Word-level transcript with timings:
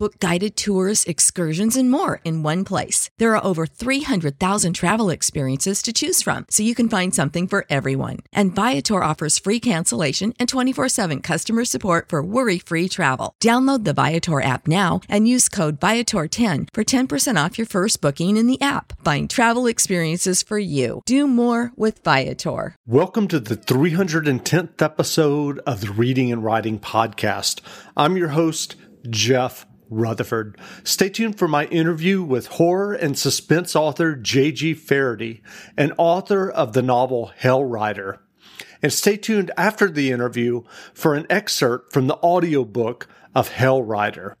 Book 0.00 0.20
guided 0.20 0.56
tours, 0.56 1.02
excursions, 1.06 1.76
and 1.76 1.90
more 1.90 2.20
in 2.22 2.44
one 2.44 2.64
place. 2.64 3.10
There 3.18 3.34
are 3.34 3.44
over 3.44 3.66
300,000 3.66 4.72
travel 4.72 5.10
experiences 5.10 5.82
to 5.82 5.92
choose 5.92 6.22
from, 6.22 6.46
so 6.50 6.62
you 6.62 6.76
can 6.76 6.88
find 6.88 7.12
something 7.12 7.48
for 7.48 7.66
everyone. 7.68 8.18
And 8.32 8.54
Viator 8.54 9.02
offers 9.02 9.40
free 9.40 9.58
cancellation 9.58 10.34
and 10.38 10.48
24 10.48 10.88
7 10.88 11.20
customer 11.20 11.64
support 11.64 12.10
for 12.10 12.22
worry 12.22 12.60
free 12.60 12.88
travel. 12.88 13.34
Download 13.42 13.82
the 13.82 13.92
Viator 13.92 14.40
app 14.40 14.68
now 14.68 15.00
and 15.08 15.26
use 15.26 15.48
code 15.48 15.80
Viator10 15.80 16.68
for 16.72 16.84
10% 16.84 17.44
off 17.44 17.58
your 17.58 17.66
first 17.66 18.00
booking 18.00 18.36
in 18.36 18.46
the 18.46 18.60
app. 18.60 18.92
Find 19.04 19.28
travel 19.28 19.66
experiences 19.66 20.44
for 20.44 20.60
you. 20.60 21.02
Do 21.06 21.26
more 21.26 21.72
with 21.74 22.04
Viator. 22.04 22.76
Welcome 22.86 23.26
to 23.26 23.40
the 23.40 23.56
310th 23.56 24.80
episode 24.80 25.58
of 25.66 25.80
the 25.80 25.90
Reading 25.90 26.30
and 26.30 26.44
Writing 26.44 26.78
Podcast. 26.78 27.62
I'm 27.96 28.16
your 28.16 28.28
host, 28.28 28.76
Jeff 29.10 29.66
Rutherford. 29.90 30.58
Stay 30.84 31.08
tuned 31.08 31.38
for 31.38 31.48
my 31.48 31.66
interview 31.66 32.22
with 32.22 32.46
horror 32.46 32.92
and 32.92 33.18
suspense 33.18 33.74
author 33.74 34.14
J.G. 34.14 34.74
Faherty, 34.74 35.42
an 35.76 35.92
author 35.98 36.50
of 36.50 36.72
the 36.72 36.82
novel 36.82 37.32
Hell 37.36 37.64
Rider. 37.64 38.20
And 38.82 38.92
stay 38.92 39.16
tuned 39.16 39.50
after 39.56 39.90
the 39.90 40.10
interview 40.12 40.62
for 40.94 41.14
an 41.14 41.26
excerpt 41.28 41.92
from 41.92 42.06
the 42.06 42.16
audiobook 42.16 43.08
of 43.34 43.48
Hell 43.48 43.82
Rider. 43.82 44.36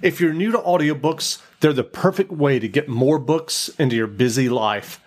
If 0.00 0.20
you're 0.20 0.32
new 0.32 0.52
to 0.52 0.58
audiobooks, 0.58 1.42
they're 1.60 1.72
the 1.72 1.82
perfect 1.82 2.30
way 2.30 2.60
to 2.60 2.68
get 2.68 2.88
more 2.88 3.18
books 3.18 3.68
into 3.80 3.96
your 3.96 4.06
busy 4.06 4.48
life. 4.48 5.00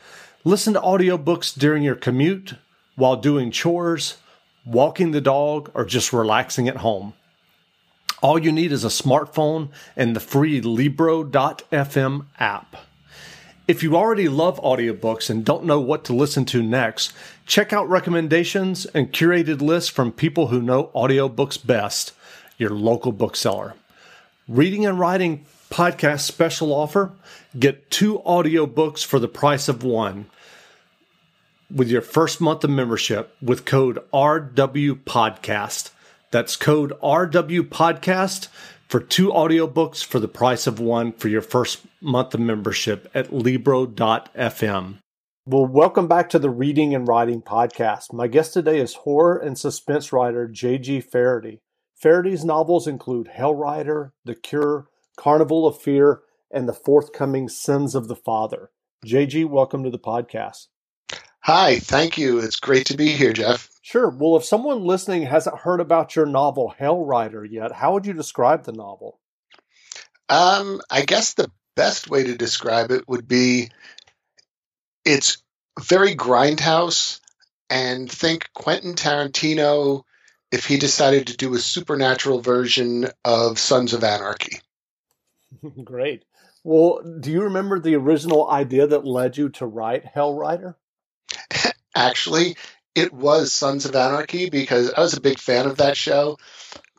Listen 0.43 0.73
to 0.73 0.81
audiobooks 0.81 1.57
during 1.57 1.81
your 1.81 1.95
commute, 1.95 2.55
while 2.95 3.15
doing 3.15 3.51
chores, 3.51 4.17
walking 4.65 5.11
the 5.11 5.21
dog, 5.21 5.71
or 5.73 5.85
just 5.85 6.13
relaxing 6.13 6.67
at 6.67 6.77
home. 6.77 7.13
All 8.21 8.37
you 8.37 8.51
need 8.51 8.71
is 8.71 8.83
a 8.83 8.89
smartphone 8.89 9.69
and 9.95 10.15
the 10.15 10.19
free 10.19 10.61
Libro.fm 10.61 12.25
app. 12.39 12.75
If 13.67 13.81
you 13.81 13.95
already 13.95 14.27
love 14.27 14.59
audiobooks 14.61 15.29
and 15.29 15.45
don't 15.45 15.65
know 15.65 15.79
what 15.79 16.03
to 16.05 16.13
listen 16.13 16.45
to 16.45 16.61
next, 16.61 17.13
check 17.45 17.73
out 17.73 17.89
recommendations 17.89 18.85
and 18.87 19.11
curated 19.11 19.61
lists 19.61 19.89
from 19.89 20.11
people 20.11 20.47
who 20.47 20.61
know 20.61 20.91
audiobooks 20.93 21.65
best, 21.65 22.13
your 22.57 22.71
local 22.71 23.11
bookseller. 23.11 23.73
Reading 24.47 24.85
and 24.85 24.99
Writing 24.99 25.45
podcast 25.69 26.21
special 26.21 26.73
offer 26.73 27.13
get 27.57 27.89
two 27.89 28.19
audiobooks 28.19 29.05
for 29.05 29.19
the 29.19 29.27
price 29.27 29.69
of 29.69 29.83
one 29.83 30.25
with 31.73 31.89
your 31.89 32.01
first 32.01 32.41
month 32.41 32.63
of 32.63 32.69
membership 32.69 33.35
with 33.41 33.65
code 33.65 33.99
RW 34.13 35.03
Podcast. 35.03 35.91
That's 36.31 36.55
code 36.55 36.93
RW 37.01 37.61
Podcast 37.61 38.47
for 38.87 38.99
two 38.99 39.29
audiobooks 39.29 40.03
for 40.03 40.19
the 40.19 40.27
price 40.27 40.67
of 40.67 40.79
one 40.79 41.13
for 41.13 41.29
your 41.29 41.41
first 41.41 41.79
month 42.01 42.33
of 42.33 42.39
membership 42.39 43.09
at 43.13 43.31
Libro.fm. 43.31 44.97
Well, 45.45 45.65
welcome 45.65 46.07
back 46.07 46.29
to 46.29 46.39
the 46.39 46.49
Reading 46.49 46.93
and 46.93 47.07
Writing 47.07 47.41
Podcast. 47.41 48.13
My 48.13 48.27
guest 48.27 48.53
today 48.53 48.79
is 48.79 48.93
horror 48.93 49.37
and 49.37 49.57
suspense 49.57 50.13
writer 50.13 50.47
J.G. 50.47 51.01
Faherty. 51.01 51.61
Faherty's 51.95 52.45
novels 52.45 52.87
include 52.87 53.29
Hell 53.29 53.55
Rider, 53.55 54.13
The 54.25 54.35
Cure, 54.35 54.87
Carnival 55.17 55.65
of 55.65 55.81
Fear, 55.81 56.21
and 56.51 56.67
the 56.67 56.73
forthcoming 56.73 57.47
Sins 57.47 57.95
of 57.95 58.07
the 58.07 58.15
Father. 58.15 58.71
JG, 59.05 59.45
welcome 59.45 59.83
to 59.83 59.89
the 59.89 59.97
podcast. 59.97 60.67
Hi, 61.43 61.79
thank 61.79 62.19
you. 62.19 62.39
It's 62.39 62.59
great 62.59 62.87
to 62.87 62.97
be 62.97 63.09
here, 63.13 63.33
Jeff. 63.33 63.67
Sure. 63.81 64.09
Well, 64.09 64.37
if 64.37 64.45
someone 64.45 64.83
listening 64.83 65.23
hasn't 65.23 65.57
heard 65.57 65.79
about 65.79 66.15
your 66.15 66.27
novel 66.27 66.69
Hell 66.77 67.03
Rider 67.03 67.43
yet, 67.43 67.71
how 67.71 67.93
would 67.93 68.05
you 68.05 68.13
describe 68.13 68.63
the 68.63 68.73
novel? 68.73 69.19
Um, 70.29 70.81
I 70.89 71.01
guess 71.01 71.33
the 71.33 71.51
best 71.75 72.09
way 72.09 72.23
to 72.25 72.37
describe 72.37 72.91
it 72.91 73.07
would 73.07 73.27
be 73.27 73.71
it's 75.03 75.41
very 75.79 76.15
grindhouse 76.15 77.19
and 77.71 78.09
think 78.09 78.49
Quentin 78.53 78.93
Tarantino 78.93 80.03
if 80.51 80.65
he 80.65 80.77
decided 80.77 81.27
to 81.27 81.37
do 81.37 81.55
a 81.55 81.59
supernatural 81.59 82.41
version 82.41 83.07
of 83.25 83.57
Sons 83.57 83.93
of 83.93 84.03
Anarchy. 84.03 84.59
Great. 85.83 86.23
Well, 86.63 87.01
do 87.19 87.31
you 87.31 87.43
remember 87.43 87.79
the 87.79 87.95
original 87.95 88.49
idea 88.49 88.85
that 88.85 89.07
led 89.07 89.37
you 89.37 89.49
to 89.49 89.65
write 89.65 90.05
Hell 90.05 90.35
Rider? 90.35 90.77
Actually, 91.95 92.55
it 92.95 93.13
was 93.13 93.53
Sons 93.53 93.85
of 93.85 93.95
Anarchy 93.95 94.49
because 94.49 94.91
I 94.91 95.01
was 95.01 95.13
a 95.13 95.21
big 95.21 95.39
fan 95.39 95.65
of 95.65 95.77
that 95.77 95.97
show. 95.97 96.37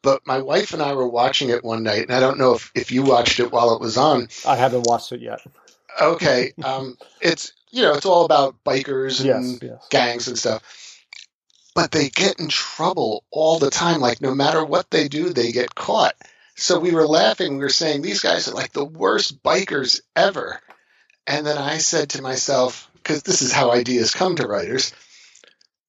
But 0.02 0.26
my 0.26 0.42
wife 0.42 0.72
and 0.72 0.82
I 0.82 0.94
were 0.94 1.06
watching 1.06 1.50
it 1.50 1.64
one 1.64 1.84
night, 1.84 2.02
and 2.02 2.12
I 2.12 2.18
don't 2.18 2.38
know 2.38 2.54
if, 2.54 2.72
if 2.74 2.90
you 2.90 3.04
watched 3.04 3.38
it 3.38 3.52
while 3.52 3.74
it 3.74 3.80
was 3.80 3.96
on. 3.96 4.28
I 4.46 4.56
haven't 4.56 4.86
watched 4.86 5.12
it 5.12 5.20
yet. 5.20 5.40
Okay. 6.00 6.52
Um, 6.64 6.96
it's 7.20 7.52
you 7.70 7.82
know, 7.82 7.94
it's 7.94 8.06
all 8.06 8.24
about 8.24 8.62
bikers 8.64 9.20
and 9.20 9.26
Yes, 9.26 9.58
yes. 9.62 9.86
gangs 9.90 10.28
and 10.28 10.38
stuff. 10.38 10.62
But 11.74 11.90
they 11.90 12.10
get 12.10 12.38
in 12.38 12.48
trouble 12.48 13.24
all 13.30 13.58
the 13.58 13.70
time. 13.70 14.00
Like 14.00 14.20
no 14.20 14.34
matter 14.34 14.64
what 14.64 14.90
they 14.90 15.08
do, 15.08 15.30
they 15.30 15.52
get 15.52 15.74
caught. 15.74 16.14
So 16.54 16.78
we 16.78 16.92
were 16.92 17.06
laughing. 17.06 17.54
We 17.54 17.64
were 17.64 17.70
saying 17.70 18.02
these 18.02 18.20
guys 18.20 18.46
are 18.46 18.54
like 18.54 18.72
the 18.72 18.84
worst 18.84 19.42
bikers 19.42 20.00
ever. 20.14 20.60
And 21.26 21.46
then 21.46 21.56
I 21.56 21.78
said 21.78 22.10
to 22.10 22.22
myself, 22.22 22.90
because 23.02 23.22
this 23.22 23.42
is 23.42 23.52
how 23.52 23.72
ideas 23.72 24.14
come 24.14 24.36
to 24.36 24.46
writers, 24.46 24.92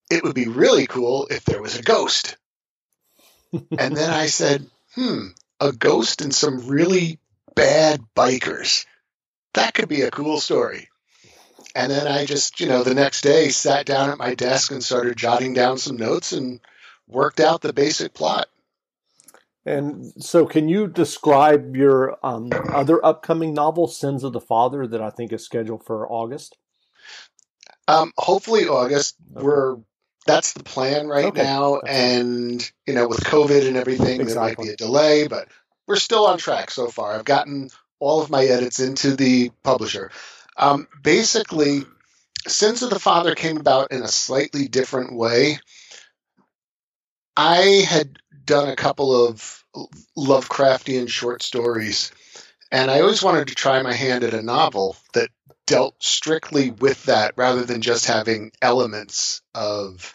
it 0.10 0.24
would 0.24 0.36
be 0.36 0.48
really 0.48 0.88
cool 0.88 1.28
if 1.30 1.46
there 1.46 1.62
was 1.62 1.78
a 1.78 1.84
ghost. 1.84 2.38
and 3.52 3.96
then 3.96 4.10
I 4.10 4.28
said, 4.28 4.66
hmm, 4.96 5.28
a 5.60 5.72
ghost 5.72 6.22
and 6.22 6.34
some 6.34 6.68
really 6.68 7.20
bad 7.56 8.02
bikers. 8.16 8.86
That 9.54 9.74
could 9.74 9.90
be 9.90 10.02
a 10.02 10.12
cool 10.12 10.40
story. 10.40 10.90
And 11.76 11.92
then 11.92 12.08
I 12.08 12.26
just, 12.26 12.60
you 12.60 12.68
know, 12.68 12.84
the 12.84 12.94
next 12.94 13.22
day 13.22 13.50
sat 13.50 13.86
down 13.86 14.10
at 14.10 14.18
my 14.18 14.36
desk 14.36 14.72
and 14.72 14.84
started 14.84 15.18
jotting 15.18 15.54
down 15.54 15.78
some 15.78 15.98
notes 15.98 16.32
and 16.32 16.60
worked 17.08 17.40
out 17.40 17.62
the 17.62 17.74
basic 17.74 18.14
plot. 18.14 18.48
And 19.66 20.12
so, 20.22 20.46
can 20.46 20.68
you 20.68 20.88
describe 20.88 21.76
your 21.76 22.18
um, 22.22 22.52
other 22.74 23.04
upcoming 23.04 23.54
novel, 23.54 23.88
Sins 23.88 24.24
of 24.24 24.34
the 24.34 24.42
Father, 24.42 24.86
that 24.86 25.02
I 25.02 25.10
think 25.10 25.32
is 25.32 25.46
scheduled 25.46 25.86
for 25.86 26.06
August? 26.12 26.58
Um, 27.88 28.14
hopefully 28.18 28.68
August. 28.68 29.16
Okay. 29.36 29.46
We're 29.46 29.78
that's 30.26 30.54
the 30.54 30.64
plan 30.64 31.08
right 31.08 31.26
Okay. 31.26 31.44
now, 31.44 31.80
and 31.80 32.72
you 32.88 32.94
know, 32.94 33.08
with 33.08 33.20
COVID 33.22 33.68
and 33.68 33.76
everything, 33.76 34.24
there 34.24 34.40
might 34.40 34.58
be 34.58 34.70
a 34.70 34.76
delay, 34.76 35.28
but 35.28 35.50
we're 35.86 35.98
still 35.98 36.26
on 36.28 36.38
track 36.38 36.72
so 36.72 36.88
far. 36.88 37.14
I've 37.14 37.26
gotten 37.26 37.70
all 38.00 38.22
of 38.22 38.30
my 38.30 38.44
edits 38.46 38.80
into 38.80 39.16
the 39.16 39.52
publisher. 39.64 40.12
Um, 40.56 40.88
basically, 41.02 41.84
Sins 42.48 42.84
of 42.84 42.90
the 42.90 43.00
Father 43.00 43.36
came 43.36 43.58
about 43.58 43.92
in 43.92 44.02
a 44.02 44.08
slightly 44.08 44.68
different 44.68 45.14
way. 45.16 45.60
I 47.36 47.84
had 47.88 48.20
done 48.46 48.70
a 48.70 48.76
couple 48.76 49.28
of 49.28 49.64
Lovecraftian 50.18 51.10
short 51.10 51.42
stories, 51.42 52.12
and 52.72 52.92
I 52.92 53.02
always 53.02 53.24
wanted 53.24 53.48
to 53.48 53.56
try 53.56 53.82
my 53.82 53.94
hand 53.94 54.24
at 54.24 54.34
a 54.34 54.42
novel 54.42 54.96
that 55.14 55.30
dealt 55.66 56.02
strictly 56.04 56.72
with 56.72 57.04
that 57.06 57.34
rather 57.38 57.64
than 57.64 57.82
just 57.82 58.06
having 58.06 58.52
elements 58.62 59.42
of, 59.56 60.14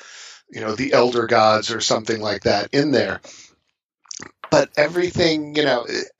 you 0.51 0.61
know, 0.61 0.75
the 0.75 0.93
elder 0.93 1.27
gods 1.27 1.71
or 1.71 1.81
something 1.81 2.21
like 2.21 2.43
that 2.43 2.69
in 2.73 2.91
there. 2.91 3.21
But 4.51 4.71
everything, 4.77 5.55
you 5.57 5.65
know, 5.65 5.85
it- 5.85 6.11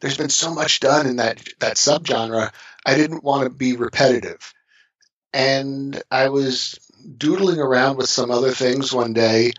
there's 0.00 0.16
been 0.16 0.30
so 0.30 0.52
much 0.54 0.80
done 0.80 1.06
in 1.06 1.16
that 1.16 1.40
that 1.60 1.76
subgenre. 1.76 2.52
I 2.86 2.94
didn't 2.94 3.24
want 3.24 3.44
to 3.44 3.50
be 3.50 3.76
repetitive, 3.76 4.54
and 5.32 6.00
I 6.10 6.28
was 6.28 6.78
doodling 7.16 7.58
around 7.60 7.96
with 7.96 8.08
some 8.08 8.30
other 8.30 8.52
things 8.52 8.92
one 8.92 9.12
day, 9.12 9.52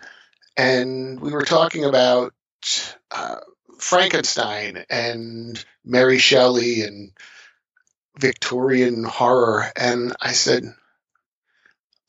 and 0.57 1.19
we 1.19 1.31
were 1.31 1.45
talking 1.45 1.86
about 1.86 2.33
uh, 3.12 3.38
Frankenstein 3.80 4.86
and 4.89 5.63
Mary 5.86 6.19
Shelley 6.19 6.81
and 6.81 7.12
Victorian 8.19 9.04
horror, 9.04 9.71
and 9.75 10.16
I 10.21 10.33
said, 10.33 10.74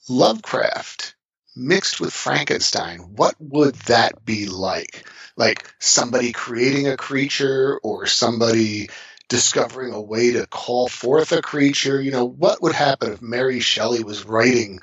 Lovecraft 0.08 1.14
mixed 1.56 2.00
with 2.00 2.12
Frankenstein, 2.12 2.98
what 3.16 3.34
would 3.38 3.74
that 3.86 4.24
be 4.24 4.46
like? 4.46 5.06
Like 5.36 5.72
somebody 5.78 6.32
creating 6.32 6.88
a 6.88 6.96
creature 6.96 7.78
or 7.82 8.06
somebody 8.06 8.90
discovering 9.30 9.94
a 9.94 10.00
way 10.00 10.32
to 10.32 10.46
call 10.46 10.88
forth 10.88 11.32
a 11.32 11.40
creature? 11.40 12.02
You 12.02 12.10
know, 12.10 12.26
what 12.26 12.60
would 12.60 12.74
happen 12.74 13.12
if 13.12 13.22
Mary 13.22 13.60
Shelley 13.60 14.04
was 14.04 14.26
writing 14.26 14.80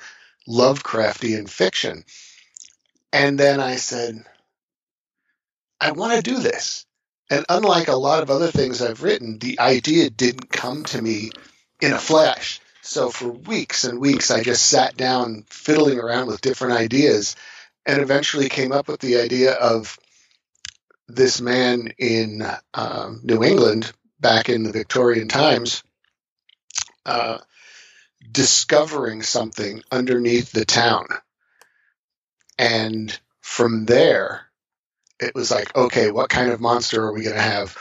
Lovecraftian 0.47 1.47
fiction? 1.47 2.03
And 3.13 3.39
then 3.39 3.59
I 3.59 3.75
said, 3.75 4.23
I 5.79 5.91
want 5.91 6.15
to 6.15 6.21
do 6.23 6.39
this. 6.39 6.86
And 7.29 7.45
unlike 7.49 7.87
a 7.87 7.95
lot 7.95 8.23
of 8.23 8.29
other 8.29 8.51
things 8.51 8.81
I've 8.81 9.03
written, 9.03 9.37
the 9.37 9.59
idea 9.59 10.09
didn't 10.09 10.49
come 10.49 10.85
to 10.85 11.01
me 11.01 11.31
in 11.81 11.93
a 11.93 11.99
flash. 11.99 12.59
So 12.81 13.09
for 13.09 13.27
weeks 13.27 13.83
and 13.83 13.99
weeks, 13.99 14.31
I 14.31 14.43
just 14.43 14.65
sat 14.65 14.95
down 14.95 15.45
fiddling 15.49 15.99
around 15.99 16.27
with 16.27 16.41
different 16.41 16.75
ideas 16.75 17.35
and 17.85 18.01
eventually 18.01 18.47
came 18.47 18.71
up 18.71 18.87
with 18.87 19.01
the 19.01 19.17
idea 19.17 19.53
of 19.53 19.97
this 21.07 21.41
man 21.41 21.93
in 21.97 22.43
um, 22.73 23.21
New 23.23 23.43
England 23.43 23.91
back 24.19 24.49
in 24.49 24.63
the 24.63 24.71
Victorian 24.71 25.27
times 25.27 25.83
uh, 27.05 27.37
discovering 28.31 29.21
something 29.21 29.81
underneath 29.91 30.51
the 30.51 30.65
town. 30.65 31.07
And 32.59 33.17
from 33.41 33.85
there, 33.85 34.46
it 35.19 35.35
was 35.35 35.51
like, 35.51 35.75
okay, 35.75 36.11
what 36.11 36.29
kind 36.29 36.51
of 36.51 36.61
monster 36.61 37.03
are 37.03 37.13
we 37.13 37.23
going 37.23 37.35
to 37.35 37.41
have? 37.41 37.77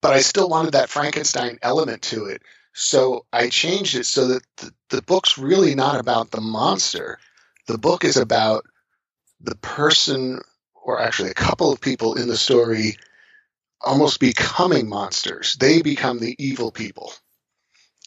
But 0.00 0.12
I 0.14 0.20
still 0.20 0.48
wanted 0.48 0.72
that 0.72 0.90
Frankenstein 0.90 1.58
element 1.62 2.02
to 2.02 2.26
it. 2.26 2.42
So 2.74 3.26
I 3.32 3.48
changed 3.48 3.96
it 3.96 4.06
so 4.06 4.28
that 4.28 4.42
the, 4.56 4.72
the 4.90 5.02
book's 5.02 5.38
really 5.38 5.74
not 5.74 6.00
about 6.00 6.30
the 6.30 6.40
monster. 6.40 7.18
The 7.66 7.78
book 7.78 8.04
is 8.04 8.16
about 8.16 8.64
the 9.40 9.56
person, 9.56 10.40
or 10.74 11.00
actually 11.00 11.30
a 11.30 11.34
couple 11.34 11.72
of 11.72 11.80
people 11.80 12.14
in 12.14 12.28
the 12.28 12.36
story, 12.36 12.96
almost 13.80 14.20
becoming 14.20 14.88
monsters. 14.88 15.54
They 15.58 15.82
become 15.82 16.18
the 16.18 16.34
evil 16.38 16.70
people. 16.70 17.12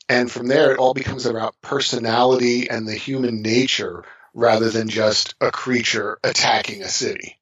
And 0.07 0.31
from 0.31 0.47
there, 0.47 0.71
it 0.71 0.77
all 0.77 0.93
becomes 0.93 1.25
about 1.25 1.59
personality 1.61 2.69
and 2.69 2.87
the 2.87 2.93
human 2.93 3.41
nature 3.41 4.03
rather 4.33 4.69
than 4.69 4.89
just 4.89 5.33
a 5.41 5.51
creature 5.51 6.19
attacking 6.23 6.83
a 6.83 6.89
city. 6.89 7.39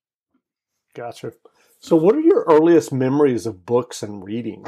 Gotcha. 0.93 1.33
So, 1.79 1.95
what 1.95 2.15
are 2.15 2.21
your 2.21 2.43
earliest 2.43 2.93
memories 2.93 3.47
of 3.47 3.65
books 3.65 4.03
and 4.03 4.23
reading? 4.23 4.63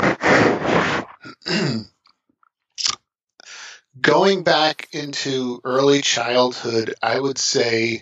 Going 4.01 4.43
back 4.43 4.89
into 4.91 5.61
early 5.63 6.01
childhood, 6.01 6.95
I 7.01 7.19
would 7.19 7.37
say 7.37 8.01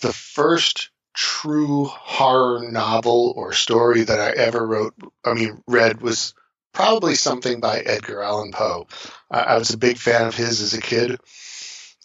the 0.00 0.12
first 0.12 0.90
true 1.14 1.86
horror 1.86 2.70
novel 2.70 3.32
or 3.34 3.52
story 3.52 4.02
that 4.04 4.20
I 4.20 4.30
ever 4.30 4.64
wrote, 4.64 4.94
I 5.24 5.32
mean, 5.34 5.62
read 5.66 6.00
was 6.00 6.34
probably 6.72 7.16
something 7.16 7.60
by 7.60 7.80
Edgar 7.80 8.22
Allan 8.22 8.52
Poe. 8.52 8.86
I 9.30 9.58
was 9.58 9.70
a 9.70 9.78
big 9.78 9.96
fan 9.96 10.26
of 10.28 10.36
his 10.36 10.60
as 10.60 10.74
a 10.74 10.80
kid. 10.80 11.18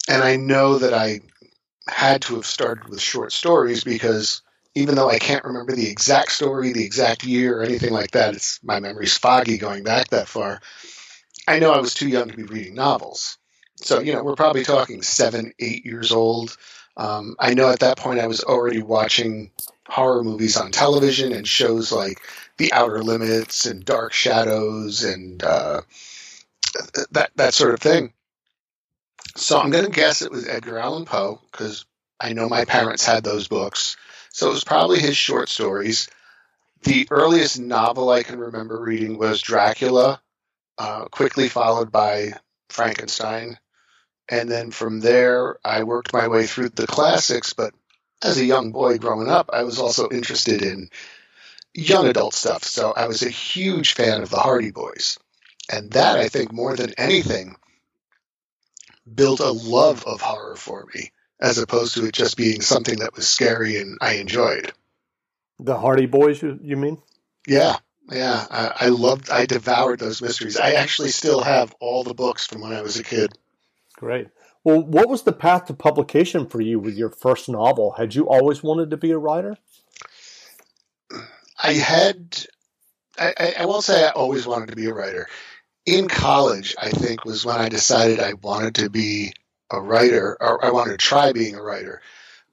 And 0.08 0.22
I 0.22 0.36
know 0.36 0.78
that 0.78 0.94
I 0.94 1.20
had 1.86 2.22
to 2.22 2.36
have 2.36 2.46
started 2.46 2.88
with 2.88 3.00
short 3.00 3.30
stories 3.32 3.84
because 3.84 4.42
even 4.74 4.94
though 4.94 5.10
I 5.10 5.18
can't 5.18 5.44
remember 5.44 5.72
the 5.72 5.88
exact 5.88 6.32
story, 6.32 6.72
the 6.72 6.84
exact 6.84 7.24
year, 7.24 7.58
or 7.58 7.62
anything 7.62 7.92
like 7.92 8.12
that, 8.12 8.34
it's 8.34 8.62
my 8.62 8.80
memory's 8.80 9.16
foggy 9.16 9.58
going 9.58 9.84
back 9.84 10.08
that 10.08 10.28
far. 10.28 10.60
I 11.46 11.58
know 11.58 11.72
I 11.72 11.80
was 11.80 11.94
too 11.94 12.08
young 12.08 12.28
to 12.28 12.36
be 12.36 12.42
reading 12.42 12.74
novels. 12.74 13.38
So, 13.76 14.00
you 14.00 14.12
know, 14.12 14.22
we're 14.22 14.36
probably 14.36 14.64
talking 14.64 15.02
seven, 15.02 15.52
eight 15.58 15.84
years 15.84 16.10
old. 16.12 16.56
Um, 16.96 17.36
I 17.38 17.54
know 17.54 17.70
at 17.70 17.80
that 17.80 17.98
point 17.98 18.20
I 18.20 18.26
was 18.26 18.42
already 18.42 18.82
watching 18.82 19.50
horror 19.86 20.24
movies 20.24 20.56
on 20.56 20.72
television 20.72 21.32
and 21.32 21.46
shows 21.46 21.92
like 21.92 22.20
The 22.56 22.72
Outer 22.72 23.02
Limits 23.02 23.66
and 23.66 23.84
Dark 23.84 24.12
Shadows 24.12 25.04
and 25.04 25.42
uh, 25.42 25.82
that 27.10 27.30
that 27.36 27.54
sort 27.54 27.74
of 27.74 27.80
thing. 27.80 28.12
So 29.36 29.58
I'm 29.58 29.70
going 29.70 29.84
to 29.84 29.90
guess 29.90 30.22
it 30.22 30.30
was 30.30 30.46
Edgar 30.46 30.78
Allan 30.78 31.04
Poe 31.04 31.40
because 31.50 31.84
I 32.20 32.32
know 32.32 32.48
my 32.48 32.64
parents 32.64 33.04
had 33.04 33.24
those 33.24 33.48
books. 33.48 33.96
So 34.34 34.48
it 34.48 34.54
was 34.54 34.64
probably 34.64 34.98
his 34.98 35.16
short 35.16 35.48
stories. 35.48 36.08
The 36.82 37.06
earliest 37.12 37.60
novel 37.60 38.10
I 38.10 38.24
can 38.24 38.40
remember 38.40 38.80
reading 38.80 39.16
was 39.16 39.40
Dracula, 39.40 40.20
uh, 40.76 41.04
quickly 41.04 41.48
followed 41.48 41.92
by 41.92 42.32
Frankenstein. 42.68 43.60
And 44.28 44.50
then 44.50 44.72
from 44.72 44.98
there, 44.98 45.58
I 45.64 45.84
worked 45.84 46.12
my 46.12 46.26
way 46.26 46.48
through 46.48 46.70
the 46.70 46.88
classics. 46.88 47.52
But 47.52 47.74
as 48.24 48.36
a 48.36 48.44
young 48.44 48.72
boy 48.72 48.98
growing 48.98 49.28
up, 49.28 49.50
I 49.52 49.62
was 49.62 49.78
also 49.78 50.08
interested 50.08 50.62
in 50.62 50.90
young 51.72 52.08
adult 52.08 52.34
stuff. 52.34 52.64
So 52.64 52.90
I 52.90 53.06
was 53.06 53.22
a 53.22 53.30
huge 53.30 53.94
fan 53.94 54.20
of 54.20 54.30
the 54.30 54.40
Hardy 54.40 54.72
Boys. 54.72 55.16
And 55.70 55.92
that, 55.92 56.18
I 56.18 56.26
think, 56.26 56.52
more 56.52 56.74
than 56.74 56.92
anything, 56.98 57.54
built 59.14 59.38
a 59.38 59.52
love 59.52 60.04
of 60.04 60.20
horror 60.20 60.56
for 60.56 60.88
me 60.92 61.12
as 61.40 61.58
opposed 61.58 61.94
to 61.94 62.06
it 62.06 62.12
just 62.12 62.36
being 62.36 62.60
something 62.60 62.98
that 63.00 63.14
was 63.14 63.28
scary 63.28 63.78
and 63.78 63.98
I 64.00 64.14
enjoyed. 64.14 64.72
The 65.58 65.76
Hardy 65.76 66.06
Boys, 66.06 66.42
you, 66.42 66.58
you 66.62 66.76
mean? 66.76 66.98
Yeah, 67.46 67.76
yeah. 68.10 68.46
I, 68.50 68.86
I 68.86 68.88
loved, 68.88 69.30
I 69.30 69.46
devoured 69.46 70.00
those 70.00 70.22
mysteries. 70.22 70.56
I 70.56 70.72
actually 70.72 71.10
still 71.10 71.42
have 71.42 71.74
all 71.80 72.04
the 72.04 72.14
books 72.14 72.46
from 72.46 72.60
when 72.60 72.72
I 72.72 72.82
was 72.82 72.98
a 72.98 73.04
kid. 73.04 73.38
Great. 73.96 74.28
Well, 74.64 74.82
what 74.82 75.08
was 75.08 75.22
the 75.22 75.32
path 75.32 75.66
to 75.66 75.74
publication 75.74 76.46
for 76.46 76.60
you 76.60 76.80
with 76.80 76.96
your 76.96 77.10
first 77.10 77.48
novel? 77.48 77.92
Had 77.92 78.14
you 78.14 78.28
always 78.28 78.62
wanted 78.62 78.90
to 78.90 78.96
be 78.96 79.10
a 79.10 79.18
writer? 79.18 79.58
I 81.62 81.74
had, 81.74 82.46
I, 83.18 83.54
I 83.60 83.66
won't 83.66 83.84
say 83.84 84.04
I 84.04 84.10
always 84.10 84.46
wanted 84.46 84.70
to 84.70 84.76
be 84.76 84.86
a 84.86 84.94
writer. 84.94 85.28
In 85.86 86.08
college, 86.08 86.74
I 86.80 86.88
think, 86.90 87.24
was 87.24 87.44
when 87.44 87.56
I 87.56 87.68
decided 87.68 88.20
I 88.20 88.32
wanted 88.32 88.76
to 88.76 88.88
be 88.88 89.34
a 89.74 89.80
writer, 89.80 90.36
or 90.40 90.64
I 90.64 90.70
wanted 90.70 90.92
to 90.92 90.96
try 90.96 91.32
being 91.32 91.54
a 91.54 91.62
writer. 91.62 92.00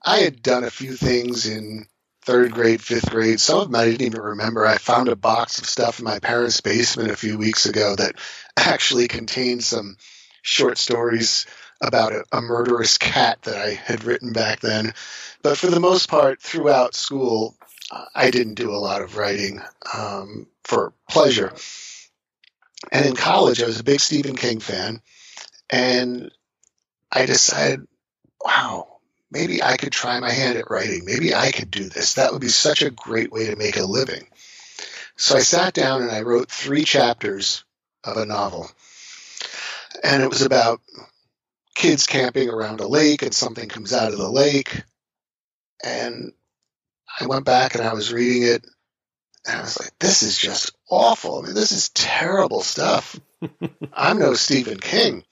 I 0.03 0.19
had 0.19 0.41
done 0.41 0.63
a 0.63 0.71
few 0.71 0.93
things 0.93 1.45
in 1.45 1.85
third 2.23 2.51
grade, 2.51 2.81
fifth 2.81 3.09
grade. 3.09 3.39
Some 3.39 3.59
of 3.59 3.71
them 3.71 3.79
I 3.79 3.85
didn't 3.85 4.05
even 4.05 4.21
remember. 4.21 4.65
I 4.65 4.77
found 4.77 5.09
a 5.09 5.15
box 5.15 5.59
of 5.59 5.65
stuff 5.65 5.99
in 5.99 6.05
my 6.05 6.19
parents' 6.19 6.61
basement 6.61 7.11
a 7.11 7.17
few 7.17 7.37
weeks 7.37 7.65
ago 7.65 7.95
that 7.95 8.15
actually 8.57 9.07
contained 9.07 9.63
some 9.63 9.97
short 10.41 10.77
stories 10.77 11.45
about 11.81 12.13
a, 12.13 12.23
a, 12.31 12.41
murderous 12.41 12.99
cat 12.99 13.41
that 13.43 13.57
I 13.57 13.71
had 13.71 14.03
written 14.03 14.33
back 14.33 14.59
then. 14.59 14.93
But 15.41 15.57
for 15.57 15.67
the 15.67 15.79
most 15.79 16.09
part, 16.09 16.39
throughout 16.39 16.93
school, 16.93 17.55
I 18.13 18.29
didn't 18.29 18.53
do 18.53 18.71
a 18.71 18.77
lot 18.77 19.01
of 19.01 19.17
writing 19.17 19.61
um, 19.93 20.47
for 20.63 20.93
pleasure. 21.09 21.53
And 22.91 23.05
in 23.05 23.15
college, 23.15 23.61
I 23.61 23.65
was 23.65 23.79
a 23.79 23.83
big 23.83 23.99
Stephen 23.99 24.35
King 24.35 24.59
fan. 24.59 25.01
And 25.69 26.31
I 27.11 27.25
decided, 27.25 27.87
wow, 28.43 28.99
maybe 29.29 29.61
I 29.61 29.77
could 29.77 29.91
try 29.91 30.19
my 30.19 30.31
hand 30.31 30.57
at 30.57 30.69
writing. 30.69 31.05
Maybe 31.05 31.35
I 31.35 31.51
could 31.51 31.71
do 31.71 31.89
this. 31.89 32.15
That 32.15 32.31
would 32.31 32.41
be 32.41 32.49
such 32.49 32.81
a 32.81 32.89
great 32.89 33.31
way 33.31 33.47
to 33.47 33.55
make 33.55 33.77
a 33.77 33.83
living. 33.83 34.27
So 35.17 35.35
I 35.35 35.39
sat 35.39 35.73
down 35.73 36.01
and 36.01 36.11
I 36.11 36.21
wrote 36.21 36.49
three 36.49 36.83
chapters 36.83 37.63
of 38.03 38.17
a 38.17 38.25
novel. 38.25 38.69
And 40.03 40.23
it 40.23 40.29
was 40.29 40.41
about 40.41 40.81
kids 41.75 42.07
camping 42.07 42.49
around 42.49 42.79
a 42.79 42.87
lake 42.87 43.21
and 43.21 43.33
something 43.33 43.69
comes 43.69 43.93
out 43.93 44.11
of 44.11 44.17
the 44.17 44.31
lake. 44.31 44.83
And 45.83 46.33
I 47.19 47.27
went 47.27 47.45
back 47.45 47.75
and 47.75 47.83
I 47.83 47.93
was 47.93 48.13
reading 48.13 48.43
it 48.43 48.65
and 49.45 49.57
I 49.57 49.61
was 49.61 49.79
like, 49.79 49.91
this 49.99 50.23
is 50.23 50.37
just 50.37 50.71
awful. 50.89 51.39
I 51.39 51.45
mean, 51.45 51.55
this 51.55 51.71
is 51.71 51.89
terrible 51.89 52.61
stuff. 52.61 53.19
I'm 53.93 54.19
no 54.19 54.33
Stephen 54.33 54.79
King. 54.79 55.23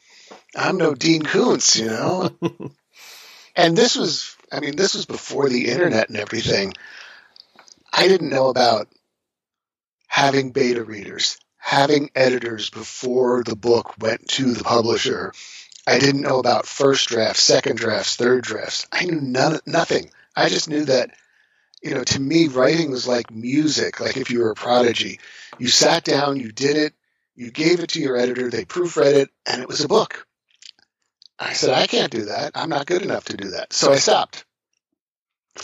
I'm 0.56 0.78
no 0.78 0.96
Dean 0.96 1.24
Koontz, 1.24 1.78
you 1.78 1.88
know? 1.88 2.30
and 3.56 3.78
this 3.78 3.96
was, 3.96 4.36
I 4.52 4.60
mean, 4.60 4.76
this 4.76 4.96
was 4.96 5.06
before 5.06 5.50
the 5.50 5.68
internet 5.68 6.10
and 6.10 6.18
everything. 6.18 6.74
I 7.92 8.08
didn't 8.08 8.30
know 8.30 8.50
about 8.50 8.88
having 10.08 10.52
beta 10.52 10.84
readers, 10.84 11.38
having 11.58 12.10
editors 12.16 12.70
before 12.70 13.44
the 13.44 13.56
book 13.56 13.96
went 14.00 14.28
to 14.30 14.54
the 14.54 14.64
publisher. 14.64 15.34
I 15.86 16.00
didn't 16.00 16.22
know 16.22 16.40
about 16.40 16.66
first 16.66 17.10
drafts, 17.10 17.42
second 17.42 17.78
drafts, 17.78 18.16
third 18.16 18.44
drafts. 18.44 18.88
I 18.92 19.06
knew 19.06 19.22
none, 19.22 19.60
nothing. 19.66 20.12
I 20.36 20.50
just 20.50 20.70
knew 20.70 20.86
that, 20.86 21.12
you 21.82 21.94
know, 21.94 22.04
to 22.04 22.20
me, 22.20 22.48
writing 22.48 22.92
was 22.92 23.08
like 23.08 23.32
music, 23.32 24.00
like 24.00 24.18
if 24.18 24.30
you 24.30 24.40
were 24.40 24.52
a 24.52 24.56
prodigy. 24.56 25.20
You 25.58 25.68
sat 25.68 26.04
down, 26.04 26.40
you 26.40 26.52
did 26.52 26.78
it, 26.78 26.94
you 27.36 27.52
gave 27.52 27.80
it 27.80 27.90
to 27.92 28.02
your 28.02 28.18
editor, 28.18 28.50
they 28.50 28.66
proofread 28.66 29.14
it, 29.14 29.30
and 29.46 29.62
it 29.62 29.68
was 29.68 29.84
a 29.84 29.88
book. 29.88 30.28
I 31.40 31.54
said, 31.54 31.74
I 31.74 31.88
can't 31.88 32.12
do 32.12 32.26
that. 32.26 32.52
I'm 32.56 32.70
not 32.70 32.86
good 32.86 33.02
enough 33.02 33.26
to 33.26 33.38
do 33.38 33.52
that. 33.52 33.72
So 33.72 33.94
I 33.94 33.96
stopped 33.96 34.46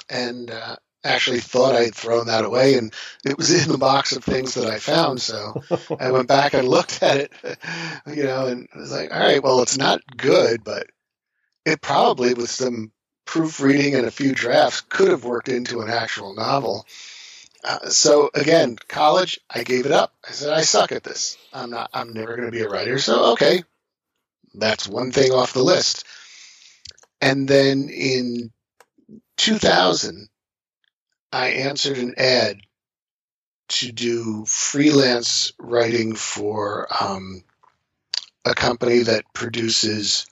and 0.09 0.49
uh, 0.49 0.77
actually 1.03 1.39
thought 1.39 1.75
I 1.75 1.83
had 1.83 1.95
thrown 1.95 2.27
that 2.27 2.45
away. 2.45 2.75
And 2.75 2.93
it 3.25 3.37
was 3.37 3.51
in 3.51 3.71
the 3.71 3.77
box 3.77 4.15
of 4.15 4.23
things 4.23 4.53
that 4.53 4.67
I 4.67 4.79
found. 4.79 5.21
So 5.21 5.61
I 5.99 6.11
went 6.11 6.27
back 6.27 6.53
and 6.53 6.67
looked 6.67 7.03
at 7.03 7.17
it, 7.17 7.33
you 8.07 8.23
know, 8.23 8.47
and 8.47 8.67
I 8.73 8.79
was 8.79 8.91
like, 8.91 9.13
all 9.13 9.19
right, 9.19 9.43
well, 9.43 9.61
it's 9.61 9.77
not 9.77 10.01
good, 10.15 10.63
but 10.63 10.87
it 11.65 11.81
probably, 11.81 12.33
with 12.33 12.49
some 12.49 12.91
proofreading 13.25 13.95
and 13.95 14.05
a 14.05 14.11
few 14.11 14.33
drafts, 14.33 14.81
could 14.81 15.09
have 15.09 15.25
worked 15.25 15.49
into 15.49 15.81
an 15.81 15.89
actual 15.89 16.35
novel. 16.35 16.85
Uh, 17.63 17.89
so 17.89 18.29
again, 18.33 18.77
college, 18.87 19.39
I 19.49 19.63
gave 19.63 19.85
it 19.85 19.91
up. 19.91 20.13
I 20.27 20.31
said, 20.31 20.53
I 20.53 20.61
suck 20.61 20.91
at 20.91 21.03
this. 21.03 21.37
I'm 21.51 21.71
not, 21.71 21.89
I'm 21.93 22.13
never 22.13 22.35
going 22.35 22.47
to 22.47 22.51
be 22.51 22.61
a 22.61 22.69
writer. 22.69 22.99
So, 22.99 23.33
okay, 23.33 23.63
that's 24.61 24.87
one 24.87 25.11
thing 25.11 25.31
off 25.31 25.53
the 25.53 25.63
list. 25.63 26.05
And 27.21 27.47
then 27.47 27.89
in 27.89 28.51
2000, 29.37 30.29
I 31.31 31.47
answered 31.47 31.97
an 31.97 32.15
ad 32.17 32.59
to 33.67 33.91
do 33.91 34.45
freelance 34.45 35.53
writing 35.59 36.15
for 36.15 36.87
um, 37.01 37.43
a 38.45 38.53
company 38.53 38.99
that 38.99 39.25
produces 39.33 40.27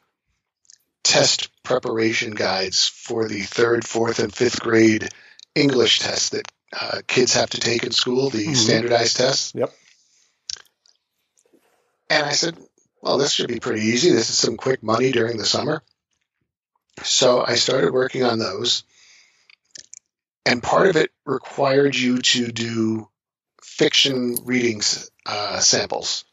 test 1.03 1.49
preparation 1.63 2.31
guides 2.31 2.87
for 2.87 3.27
the 3.27 3.41
third, 3.41 3.85
fourth, 3.85 4.19
and 4.19 4.33
fifth 4.33 4.61
grade 4.61 5.09
English 5.55 5.99
tests 5.99 6.29
that 6.29 6.45
uh, 6.79 7.01
kids 7.07 7.33
have 7.33 7.49
to 7.51 7.59
take 7.59 7.83
in 7.83 7.91
school, 7.91 8.29
the 8.29 8.45
mm-hmm. 8.45 8.53
standardized 8.53 9.17
tests. 9.17 9.53
Yep. 9.55 9.73
And 12.09 12.25
I 12.25 12.31
said, 12.31 12.57
well, 13.03 13.17
this 13.17 13.33
should 13.33 13.49
be 13.49 13.59
pretty 13.59 13.81
easy. 13.81 14.11
This 14.11 14.29
is 14.29 14.37
some 14.37 14.55
quick 14.55 14.81
money 14.81 15.11
during 15.11 15.37
the 15.37 15.45
summer. 15.45 15.83
So 17.03 17.43
I 17.45 17.55
started 17.55 17.91
working 17.91 18.23
on 18.23 18.39
those. 18.39 18.85
And 20.45 20.63
part 20.63 20.87
of 20.87 20.95
it 20.95 21.11
required 21.25 21.97
you 21.97 22.19
to 22.19 22.49
do 22.49 23.09
fiction 23.61 24.37
readings 24.45 25.11
uh, 25.25 25.59
samples. 25.59 26.23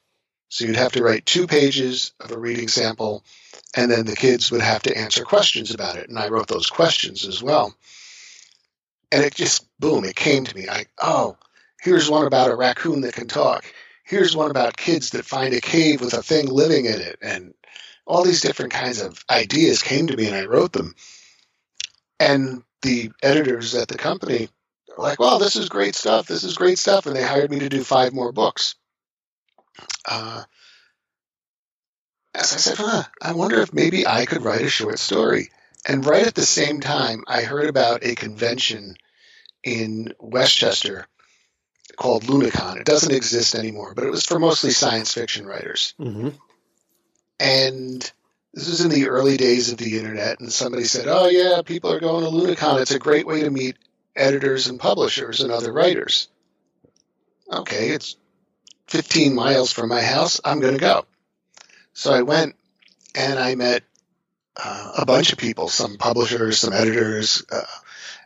So 0.49 0.65
you'd 0.65 0.77
have 0.77 0.93
to 0.93 1.03
write 1.03 1.27
two 1.27 1.49
pages 1.49 2.13
of 2.21 2.31
a 2.31 2.39
reading 2.39 2.69
sample, 2.69 3.25
and 3.75 3.91
then 3.91 4.07
the 4.07 4.15
kids 4.15 4.53
would 4.53 4.61
have 4.61 4.83
to 4.83 4.97
answer 4.97 5.25
questions 5.25 5.75
about 5.75 5.97
it. 5.97 6.09
And 6.09 6.21
I 6.21 6.29
wrote 6.29 6.47
those 6.47 6.69
questions 6.69 7.27
as 7.27 7.43
well. 7.43 7.75
And 9.11 9.25
it 9.25 9.35
just, 9.35 9.67
boom, 9.81 10.05
it 10.05 10.15
came 10.15 10.45
to 10.45 10.57
me. 10.57 10.69
I, 10.69 10.87
oh, 11.03 11.37
here's 11.81 12.09
one 12.09 12.29
about 12.29 12.53
a 12.53 12.57
raccoon 12.57 13.01
that 13.01 13.15
can 13.15 13.27
talk. 13.27 13.65
Here's 14.11 14.35
one 14.35 14.51
about 14.51 14.77
kids 14.77 15.11
that 15.11 15.25
find 15.25 15.55
a 15.55 15.61
cave 15.61 16.01
with 16.01 16.15
a 16.15 16.23
thing 16.23 16.49
living 16.49 16.85
in 16.85 17.01
it. 17.01 17.21
And 17.23 17.55
all 18.05 18.25
these 18.25 18.41
different 18.41 18.73
kinds 18.73 19.01
of 19.01 19.25
ideas 19.31 19.85
came 19.85 20.09
to 20.09 20.17
me, 20.17 20.27
and 20.27 20.35
I 20.35 20.47
wrote 20.47 20.73
them. 20.73 20.97
And 22.19 22.65
the 22.83 23.13
editors 23.23 23.77
at 23.77 23.87
the 23.87 23.97
company 23.97 24.49
were 24.89 25.05
like, 25.05 25.21
well, 25.21 25.39
this 25.39 25.55
is 25.55 25.69
great 25.69 25.95
stuff. 25.95 26.27
This 26.27 26.43
is 26.43 26.57
great 26.57 26.81
stuff. 26.81 27.07
And 27.07 27.15
they 27.15 27.23
hired 27.23 27.53
me 27.53 27.61
to 27.61 27.69
do 27.69 27.85
five 27.85 28.13
more 28.13 28.33
books. 28.33 28.75
Uh, 30.05 30.43
as 32.35 32.53
I 32.53 32.57
said, 32.57 32.79
huh, 32.79 33.05
I 33.23 33.35
wonder 33.35 33.61
if 33.61 33.73
maybe 33.73 34.09
I 34.09 34.27
could 34.27 34.43
write 34.43 34.63
a 34.63 34.69
short 34.69 34.99
story. 34.99 35.51
And 35.87 36.05
right 36.05 36.27
at 36.27 36.35
the 36.35 36.43
same 36.43 36.81
time, 36.81 37.23
I 37.29 37.43
heard 37.43 37.69
about 37.69 38.05
a 38.05 38.17
convention 38.17 38.97
in 39.63 40.15
Westchester 40.19 41.07
called 42.01 42.25
Lunacon. 42.25 42.79
It 42.79 42.87
doesn't 42.87 43.13
exist 43.13 43.55
anymore, 43.55 43.93
but 43.95 44.05
it 44.05 44.11
was 44.11 44.25
for 44.25 44.39
mostly 44.39 44.71
science 44.71 45.13
fiction 45.13 45.47
writers. 45.47 45.93
Mm-hmm. 46.01 46.31
And 47.39 48.13
this 48.55 48.69
was 48.69 48.81
in 48.81 48.91
the 48.91 49.09
early 49.09 49.37
days 49.37 49.71
of 49.71 49.77
the 49.77 49.99
internet, 49.99 50.41
and 50.41 50.51
somebody 50.51 50.85
said, 50.85 51.07
"Oh 51.09 51.29
yeah, 51.29 51.61
people 51.63 51.93
are 51.93 52.01
going 52.01 52.25
to 52.25 52.31
Lunacon. 52.31 52.81
It's 52.81 52.91
a 52.91 52.99
great 52.99 53.27
way 53.27 53.43
to 53.43 53.51
meet 53.51 53.77
editors 54.17 54.67
and 54.67 54.81
publishers 54.81 55.41
and 55.43 55.53
other 55.53 55.73
writers." 55.73 56.29
Okay, 57.53 57.91
it's 57.91 58.17
15 58.89 59.35
miles 59.35 59.71
from 59.71 59.91
my 59.91 60.01
house. 60.01 60.41
I'm 60.43 60.61
going 60.61 60.75
to 60.75 60.81
go. 60.81 61.05
So 61.93 62.13
I 62.13 62.23
went 62.23 62.57
and 63.15 63.39
I 63.39 63.57
met 63.57 63.83
uh, 64.57 64.93
a 64.99 65.07
bunch 65.07 65.33
of 65.33 65.39
people, 65.39 65.69
some 65.69 65.99
publishers, 65.99 66.61
some 66.61 66.73
editors, 66.73 67.45
uh, 67.53 67.61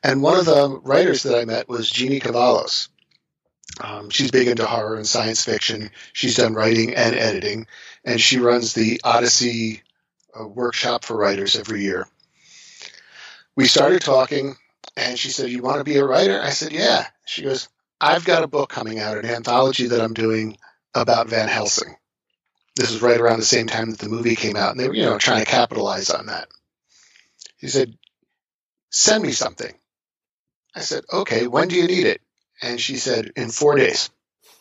and 0.04 0.22
one 0.22 0.38
of 0.38 0.44
the 0.44 0.80
writers 0.84 1.24
that 1.24 1.36
I 1.36 1.44
met 1.44 1.68
was 1.68 1.90
Jeannie 1.90 2.20
Cavelos. 2.20 2.88
Um, 3.80 4.10
she's 4.10 4.30
big 4.30 4.48
into 4.48 4.66
horror 4.66 4.96
and 4.96 5.06
science 5.06 5.44
fiction. 5.44 5.90
She's 6.12 6.36
done 6.36 6.54
writing 6.54 6.94
and 6.94 7.14
editing, 7.16 7.66
and 8.04 8.20
she 8.20 8.38
runs 8.38 8.72
the 8.72 9.00
Odyssey 9.02 9.82
uh, 10.38 10.46
workshop 10.46 11.04
for 11.04 11.16
writers 11.16 11.56
every 11.56 11.82
year. 11.82 12.06
We 13.56 13.66
started 13.66 14.02
talking, 14.02 14.56
and 14.96 15.18
she 15.18 15.30
said, 15.30 15.50
"You 15.50 15.62
want 15.62 15.78
to 15.78 15.84
be 15.84 15.96
a 15.96 16.04
writer?" 16.04 16.40
I 16.40 16.50
said, 16.50 16.72
"Yeah." 16.72 17.06
She 17.26 17.42
goes, 17.42 17.68
"I've 18.00 18.24
got 18.24 18.44
a 18.44 18.48
book 18.48 18.70
coming 18.70 19.00
out, 19.00 19.18
an 19.18 19.26
anthology 19.26 19.88
that 19.88 20.00
I'm 20.00 20.14
doing 20.14 20.56
about 20.94 21.28
Van 21.28 21.48
Helsing." 21.48 21.96
This 22.76 22.90
was 22.90 23.02
right 23.02 23.20
around 23.20 23.38
the 23.38 23.44
same 23.44 23.66
time 23.66 23.90
that 23.90 24.00
the 24.00 24.08
movie 24.08 24.36
came 24.36 24.56
out, 24.56 24.72
and 24.72 24.80
they 24.80 24.88
were, 24.88 24.94
you 24.94 25.04
know, 25.04 25.18
trying 25.18 25.44
to 25.44 25.50
capitalize 25.50 26.10
on 26.10 26.26
that. 26.26 26.48
She 27.60 27.68
said, 27.68 27.96
"Send 28.90 29.22
me 29.22 29.32
something." 29.32 29.74
I 30.74 30.80
said, 30.80 31.04
"Okay, 31.12 31.46
when 31.46 31.68
do 31.68 31.76
you 31.76 31.86
need 31.86 32.06
it?" 32.06 32.20
And 32.62 32.80
she 32.80 32.96
said, 32.96 33.32
"In 33.36 33.50
four 33.50 33.76
days." 33.76 34.10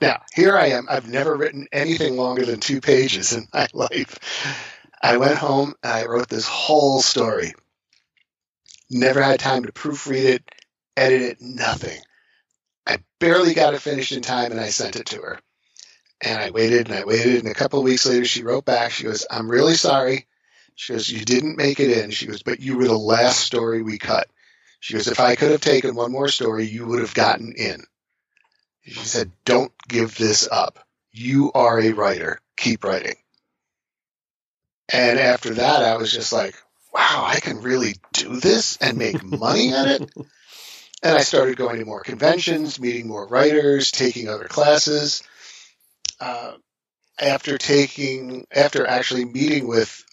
now, 0.00 0.22
here 0.34 0.56
I 0.56 0.68
am. 0.68 0.86
I've 0.88 1.08
never 1.08 1.36
written 1.36 1.68
anything 1.72 2.16
longer 2.16 2.44
than 2.44 2.60
two 2.60 2.80
pages 2.80 3.32
in 3.32 3.46
my 3.52 3.66
life. 3.72 4.18
I 5.02 5.16
went 5.16 5.36
home 5.36 5.74
and 5.82 5.92
I 5.92 6.06
wrote 6.06 6.28
this 6.28 6.46
whole 6.46 7.02
story. 7.02 7.54
Never 8.90 9.22
had 9.22 9.40
time 9.40 9.64
to 9.64 9.72
proofread 9.72 10.24
it, 10.24 10.42
edit 10.96 11.22
it, 11.22 11.40
nothing. 11.40 11.98
I 12.86 12.98
barely 13.18 13.54
got 13.54 13.74
it 13.74 13.82
finished 13.82 14.12
in 14.12 14.22
time 14.22 14.50
and 14.50 14.60
I 14.60 14.68
sent 14.68 14.96
it 14.96 15.06
to 15.06 15.20
her. 15.20 15.38
And 16.20 16.40
I 16.40 16.50
waited 16.50 16.88
and 16.88 16.98
I 16.98 17.04
waited. 17.04 17.44
And 17.44 17.48
a 17.48 17.54
couple 17.54 17.78
of 17.78 17.84
weeks 17.84 18.06
later, 18.06 18.24
she 18.24 18.42
wrote 18.42 18.64
back. 18.64 18.90
She 18.90 19.04
goes, 19.04 19.26
I'm 19.30 19.50
really 19.50 19.74
sorry. 19.74 20.26
She 20.74 20.94
goes, 20.94 21.08
You 21.08 21.24
didn't 21.24 21.56
make 21.56 21.80
it 21.80 21.96
in. 21.96 22.10
She 22.10 22.26
goes, 22.26 22.42
But 22.42 22.60
you 22.60 22.76
were 22.76 22.88
the 22.88 22.98
last 22.98 23.40
story 23.40 23.82
we 23.82 23.98
cut. 23.98 24.28
She 24.80 24.94
goes, 24.94 25.08
If 25.08 25.20
I 25.20 25.36
could 25.36 25.50
have 25.50 25.60
taken 25.60 25.94
one 25.94 26.12
more 26.12 26.28
story, 26.28 26.66
you 26.66 26.86
would 26.86 27.00
have 27.00 27.14
gotten 27.14 27.52
in. 27.52 27.82
She 28.82 28.94
said, 29.00 29.32
Don't 29.44 29.72
give 29.86 30.16
this 30.16 30.48
up. 30.50 30.78
You 31.12 31.52
are 31.52 31.80
a 31.80 31.92
writer. 31.92 32.40
Keep 32.56 32.84
writing. 32.84 33.16
And 34.92 35.18
after 35.18 35.54
that, 35.54 35.82
I 35.82 35.96
was 35.96 36.10
just 36.10 36.32
like, 36.32 36.54
wow, 36.92 37.24
I 37.26 37.40
can 37.40 37.60
really 37.60 37.96
do 38.12 38.40
this 38.40 38.76
and 38.78 38.98
make 38.98 39.22
money 39.22 39.72
at 39.72 39.88
it. 39.88 40.10
And 41.00 41.16
I 41.16 41.20
started 41.20 41.56
going 41.56 41.78
to 41.78 41.84
more 41.84 42.02
conventions, 42.02 42.80
meeting 42.80 43.06
more 43.06 43.24
writers, 43.24 43.92
taking 43.92 44.28
other 44.28 44.46
classes. 44.46 45.22
Uh, 46.18 46.54
after 47.20 47.56
taking, 47.56 48.48
after 48.50 48.84
actually 48.84 49.24
meeting 49.24 49.68
with 49.68 50.04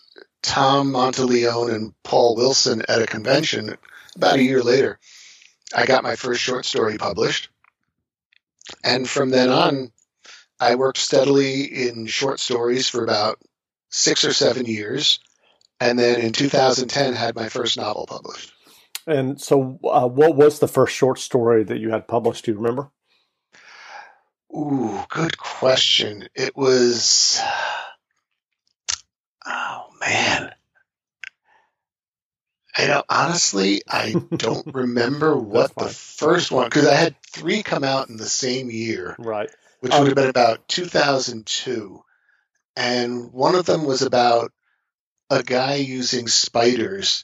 Tom 0.43 0.91
Monteleone 0.91 1.73
and 1.73 1.93
Paul 2.03 2.35
Wilson 2.35 2.83
at 2.87 3.01
a 3.01 3.07
convention 3.07 3.75
about 4.15 4.37
a 4.37 4.43
year 4.43 4.61
later, 4.61 4.99
I 5.73 5.85
got 5.85 6.03
my 6.03 6.15
first 6.15 6.41
short 6.41 6.65
story 6.65 6.97
published. 6.97 7.49
And 8.83 9.07
from 9.07 9.29
then 9.29 9.49
on, 9.49 9.91
I 10.59 10.75
worked 10.75 10.97
steadily 10.97 11.63
in 11.63 12.05
short 12.05 12.39
stories 12.39 12.89
for 12.89 13.03
about 13.03 13.39
six 13.89 14.23
or 14.25 14.33
seven 14.33 14.65
years. 14.65 15.19
And 15.79 15.99
then 15.99 16.21
in 16.21 16.31
2010, 16.31 17.13
had 17.13 17.35
my 17.35 17.49
first 17.49 17.77
novel 17.77 18.05
published. 18.07 18.53
And 19.07 19.39
so, 19.39 19.79
uh, 19.83 20.07
what 20.07 20.35
was 20.35 20.59
the 20.59 20.67
first 20.67 20.95
short 20.95 21.19
story 21.19 21.63
that 21.63 21.77
you 21.77 21.91
had 21.91 22.07
published? 22.07 22.45
Do 22.45 22.51
you 22.51 22.57
remember? 22.57 22.89
Ooh, 24.55 25.03
good 25.09 25.37
question. 25.37 26.27
It 26.35 26.55
was. 26.55 27.39
Oh, 29.47 29.89
man. 30.01 30.55
I 32.75 32.87
know, 32.87 33.03
honestly, 33.09 33.81
I 33.87 34.13
don't 34.35 34.73
remember 34.73 35.37
what 35.37 35.73
the 35.75 35.87
first 35.87 36.51
one, 36.51 36.65
because 36.65 36.87
I 36.87 36.95
had 36.95 37.15
three 37.21 37.63
come 37.63 37.83
out 37.83 38.09
in 38.09 38.17
the 38.17 38.25
same 38.25 38.69
year. 38.69 39.15
Right. 39.17 39.49
Which 39.79 39.93
um, 39.93 39.99
would 39.99 40.07
have 40.09 40.15
been 40.15 40.29
about 40.29 40.67
2002. 40.67 42.03
And 42.75 43.31
one 43.31 43.55
of 43.55 43.65
them 43.65 43.85
was 43.85 44.01
about 44.01 44.51
a 45.29 45.41
guy 45.41 45.75
using 45.75 46.27
spiders 46.27 47.23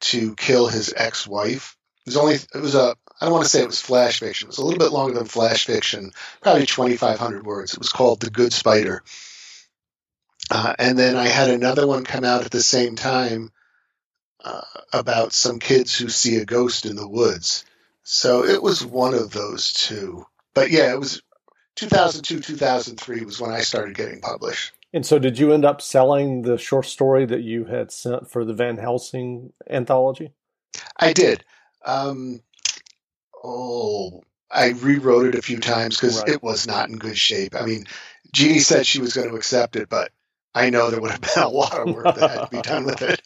to 0.00 0.36
kill 0.36 0.68
his 0.68 0.94
ex-wife. 0.96 1.76
It 2.06 2.10
was 2.10 2.16
only, 2.16 2.34
it 2.34 2.54
was 2.54 2.76
a, 2.76 2.94
I 3.20 3.24
don't 3.24 3.32
want 3.32 3.44
to 3.44 3.50
say 3.50 3.62
it 3.62 3.66
was 3.66 3.80
flash 3.80 4.20
fiction. 4.20 4.46
It 4.46 4.50
was 4.50 4.58
a 4.58 4.64
little 4.64 4.78
bit 4.78 4.92
longer 4.92 5.14
than 5.14 5.26
flash 5.26 5.66
fiction, 5.66 6.12
probably 6.40 6.66
2,500 6.66 7.44
words. 7.44 7.72
It 7.72 7.80
was 7.80 7.90
called 7.90 8.20
The 8.20 8.30
Good 8.30 8.52
Spider. 8.52 9.02
Uh, 10.50 10.74
and 10.78 10.96
then 10.96 11.16
I 11.16 11.26
had 11.26 11.50
another 11.50 11.86
one 11.86 12.04
come 12.04 12.24
out 12.24 12.44
at 12.44 12.52
the 12.52 12.62
same 12.62 12.94
time 12.94 13.50
uh, 14.44 14.62
about 14.92 15.32
some 15.32 15.58
kids 15.58 15.96
who 15.96 16.08
see 16.08 16.36
a 16.36 16.44
ghost 16.44 16.86
in 16.86 16.96
the 16.96 17.08
woods. 17.08 17.64
So 18.02 18.44
it 18.44 18.62
was 18.62 18.84
one 18.84 19.14
of 19.14 19.32
those 19.32 19.72
two. 19.72 20.26
But 20.54 20.70
yeah, 20.70 20.92
it 20.92 20.98
was 20.98 21.22
2002, 21.76 22.40
2003 22.40 23.24
was 23.24 23.40
when 23.40 23.50
I 23.50 23.60
started 23.60 23.96
getting 23.96 24.20
published. 24.20 24.72
And 24.92 25.04
so, 25.04 25.18
did 25.18 25.38
you 25.38 25.52
end 25.52 25.66
up 25.66 25.82
selling 25.82 26.42
the 26.42 26.56
short 26.56 26.86
story 26.86 27.26
that 27.26 27.42
you 27.42 27.66
had 27.66 27.92
sent 27.92 28.30
for 28.30 28.44
the 28.44 28.54
Van 28.54 28.78
Helsing 28.78 29.52
anthology? 29.68 30.32
I 30.96 31.12
did. 31.12 31.44
Um, 31.84 32.40
oh, 33.44 34.22
I 34.50 34.70
rewrote 34.70 35.26
it 35.26 35.34
a 35.34 35.42
few 35.42 35.60
times 35.60 35.96
because 35.96 36.20
right. 36.20 36.30
it 36.30 36.42
was 36.42 36.66
not 36.66 36.88
in 36.88 36.96
good 36.96 37.18
shape. 37.18 37.54
I 37.54 37.66
mean, 37.66 37.84
Jeannie 38.32 38.60
said 38.60 38.86
she 38.86 39.00
was 39.00 39.12
going 39.12 39.28
to 39.28 39.36
accept 39.36 39.76
it, 39.76 39.90
but 39.90 40.10
I 40.58 40.70
know 40.70 40.90
there 40.90 41.00
would 41.00 41.12
have 41.12 41.20
been 41.20 41.42
a 41.42 41.48
lot 41.48 41.78
of 41.78 41.94
work 41.94 42.16
that 42.16 42.30
had 42.30 42.44
to 42.44 42.50
be 42.50 42.62
done 42.62 42.84
with 42.84 43.00
it. 43.02 43.22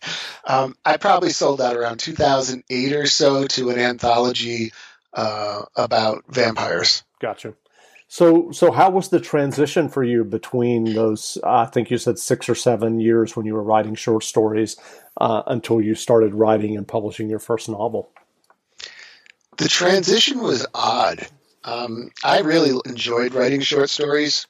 Um, 0.46 0.76
I 0.84 0.98
probably 0.98 1.30
sold 1.30 1.60
that 1.60 1.76
around 1.76 1.98
2008 1.98 2.92
or 2.92 3.06
so 3.06 3.46
to 3.46 3.70
an 3.70 3.78
anthology 3.78 4.72
uh, 5.14 5.62
about 5.74 6.24
vampires. 6.28 7.04
Gotcha. 7.20 7.54
So, 8.08 8.52
so 8.52 8.70
how 8.72 8.90
was 8.90 9.08
the 9.08 9.20
transition 9.20 9.88
for 9.88 10.04
you 10.04 10.24
between 10.24 10.92
those? 10.92 11.38
Uh, 11.42 11.60
I 11.60 11.66
think 11.66 11.90
you 11.90 11.96
said 11.96 12.18
six 12.18 12.46
or 12.46 12.54
seven 12.54 13.00
years 13.00 13.34
when 13.34 13.46
you 13.46 13.54
were 13.54 13.62
writing 13.62 13.94
short 13.94 14.24
stories 14.24 14.76
uh, 15.18 15.42
until 15.46 15.80
you 15.80 15.94
started 15.94 16.34
writing 16.34 16.76
and 16.76 16.86
publishing 16.86 17.30
your 17.30 17.38
first 17.38 17.70
novel. 17.70 18.10
the 19.56 19.68
transition 19.68 20.42
was 20.42 20.66
odd. 20.74 21.26
Um, 21.64 22.10
I 22.22 22.40
really 22.40 22.78
enjoyed 22.84 23.32
writing 23.32 23.60
short 23.60 23.88
stories, 23.88 24.46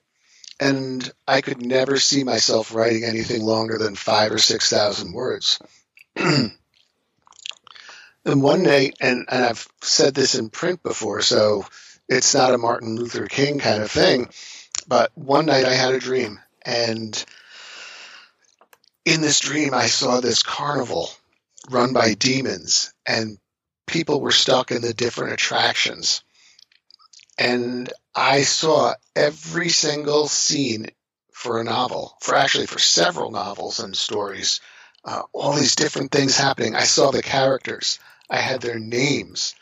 and 0.63 1.13
I 1.27 1.41
could 1.41 1.61
never 1.61 1.99
see 1.99 2.23
myself 2.23 2.73
writing 2.73 3.03
anything 3.03 3.43
longer 3.43 3.79
than 3.79 3.97
five 3.97 4.31
or 4.31 4.39
six 4.39 4.71
thousand 4.71 5.13
words. 5.13 5.59
and 6.17 6.53
one 8.25 8.63
night, 8.63 8.97
and, 9.01 9.27
and 9.29 9.45
I've 9.45 9.67
said 9.83 10.15
this 10.15 10.37
in 10.37 10.51
print 10.51 10.83
before, 10.85 11.21
so 11.21 11.67
it's 12.09 12.35
not 12.35 12.55
a 12.55 12.59
Martin 12.59 12.95
Luther 12.95 13.27
King 13.27 13.59
kind 13.59 13.83
of 13.83 13.91
thing, 13.91 14.29
but 14.87 15.11
one 15.17 15.47
night 15.47 15.65
I 15.65 15.75
had 15.75 15.95
a 15.95 16.01
dream, 16.01 16.39
and 16.65 17.25
in 19.05 19.21
this 19.21 19.41
dream, 19.41 19.75
I 19.75 19.87
saw 19.87 20.21
this 20.21 20.45
carnival 20.45 21.11
run 21.71 21.93
by 21.93 22.15
demons, 22.15 22.95
and 23.05 23.39
people 23.89 24.21
were 24.21 24.31
stuck 24.31 24.71
in 24.71 24.81
the 24.81 24.95
different 24.95 25.33
attractions. 25.33 26.23
And 27.39 27.93
I 28.15 28.43
saw 28.43 28.95
every 29.17 29.71
single 29.71 30.29
scene 30.29 30.87
for 31.33 31.61
a 31.61 31.65
novel, 31.65 32.17
for 32.21 32.35
actually 32.35 32.67
for 32.67 32.79
several 32.79 33.31
novels 33.31 33.81
and 33.81 33.97
stories, 33.97 34.61
uh, 35.05 35.23
all 35.33 35.55
these 35.55 35.75
different 35.75 36.13
things 36.13 36.37
happening. 36.37 36.77
I 36.77 36.85
saw 36.85 37.11
the 37.11 37.23
characters, 37.23 37.99
I 38.31 38.37
had 38.37 38.61
their 38.61 38.79
names. 38.79 39.55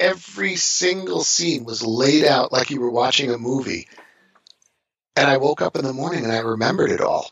Every 0.00 0.56
single 0.56 1.22
scene 1.22 1.64
was 1.64 1.82
laid 1.82 2.24
out 2.24 2.52
like 2.52 2.70
you 2.70 2.80
were 2.80 2.90
watching 2.90 3.30
a 3.30 3.38
movie. 3.38 3.86
And 5.14 5.28
I 5.28 5.36
woke 5.36 5.60
up 5.60 5.76
in 5.76 5.84
the 5.84 5.92
morning 5.92 6.24
and 6.24 6.32
I 6.32 6.38
remembered 6.38 6.90
it 6.90 7.02
all. 7.02 7.30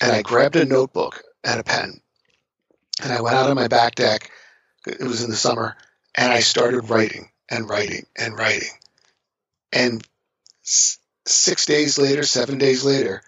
And 0.00 0.10
I 0.10 0.22
grabbed 0.22 0.56
a 0.56 0.64
notebook 0.64 1.22
and 1.44 1.60
a 1.60 1.64
pen. 1.64 2.00
And 3.02 3.12
I 3.12 3.20
went 3.20 3.36
out 3.36 3.48
on 3.48 3.56
my 3.56 3.68
back 3.68 3.94
deck. 3.94 4.30
It 4.86 5.00
was 5.00 5.22
in 5.22 5.30
the 5.30 5.36
summer. 5.36 5.76
And 6.16 6.32
I 6.32 6.40
started 6.40 6.90
writing 6.90 7.30
and 7.50 7.68
writing 7.68 8.06
and 8.16 8.38
writing. 8.38 8.70
And 9.72 10.06
six 10.62 11.66
days 11.66 11.98
later, 11.98 12.22
seven 12.22 12.58
days 12.58 12.84
later, 12.84 13.22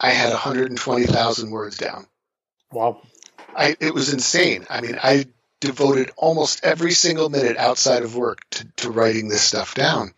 I 0.00 0.10
had 0.10 0.30
120,000 0.30 1.50
words 1.50 1.76
down. 1.76 2.06
Wow. 2.72 3.02
I, 3.54 3.76
it 3.80 3.94
was 3.94 4.12
insane. 4.12 4.66
I 4.68 4.80
mean, 4.80 4.98
I 5.02 5.26
devoted 5.60 6.10
almost 6.16 6.64
every 6.64 6.92
single 6.92 7.28
minute 7.28 7.56
outside 7.56 8.02
of 8.02 8.16
work 8.16 8.40
to, 8.50 8.66
to 8.78 8.90
writing 8.90 9.28
this 9.28 9.42
stuff 9.42 9.74
down. 9.74 10.12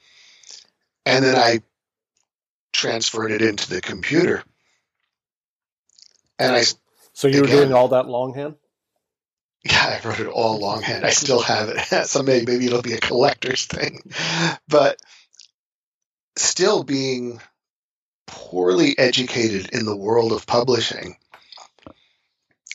And 1.05 1.25
then 1.25 1.37
I 1.37 1.61
transferred 2.73 3.31
it 3.31 3.43
into 3.43 3.69
the 3.69 3.81
computer. 3.81 4.43
And 6.39 6.57
I. 6.57 6.65
So 7.13 7.29
you 7.29 7.43
were 7.43 7.47
doing 7.47 7.73
all 7.73 7.89
that 7.89 8.09
longhand? 8.09 8.57
Yeah, 9.65 9.99
I 10.03 10.07
wrote 10.07 10.21
it 10.21 10.27
all 10.27 10.59
longhand. 10.59 11.05
I 11.05 11.11
still 11.11 11.41
have 11.41 11.71
it. 11.71 11.79
Someday 12.07 12.45
maybe 12.45 12.67
it'll 12.67 12.83
be 12.83 12.93
a 12.93 13.01
collector's 13.01 13.67
thing. 13.67 14.03
But 14.69 14.99
still 16.37 16.85
being 16.85 17.41
poorly 18.27 18.99
educated 18.99 19.71
in 19.71 19.87
the 19.87 19.97
world 19.97 20.33
of 20.33 20.47
publishing, 20.47 21.17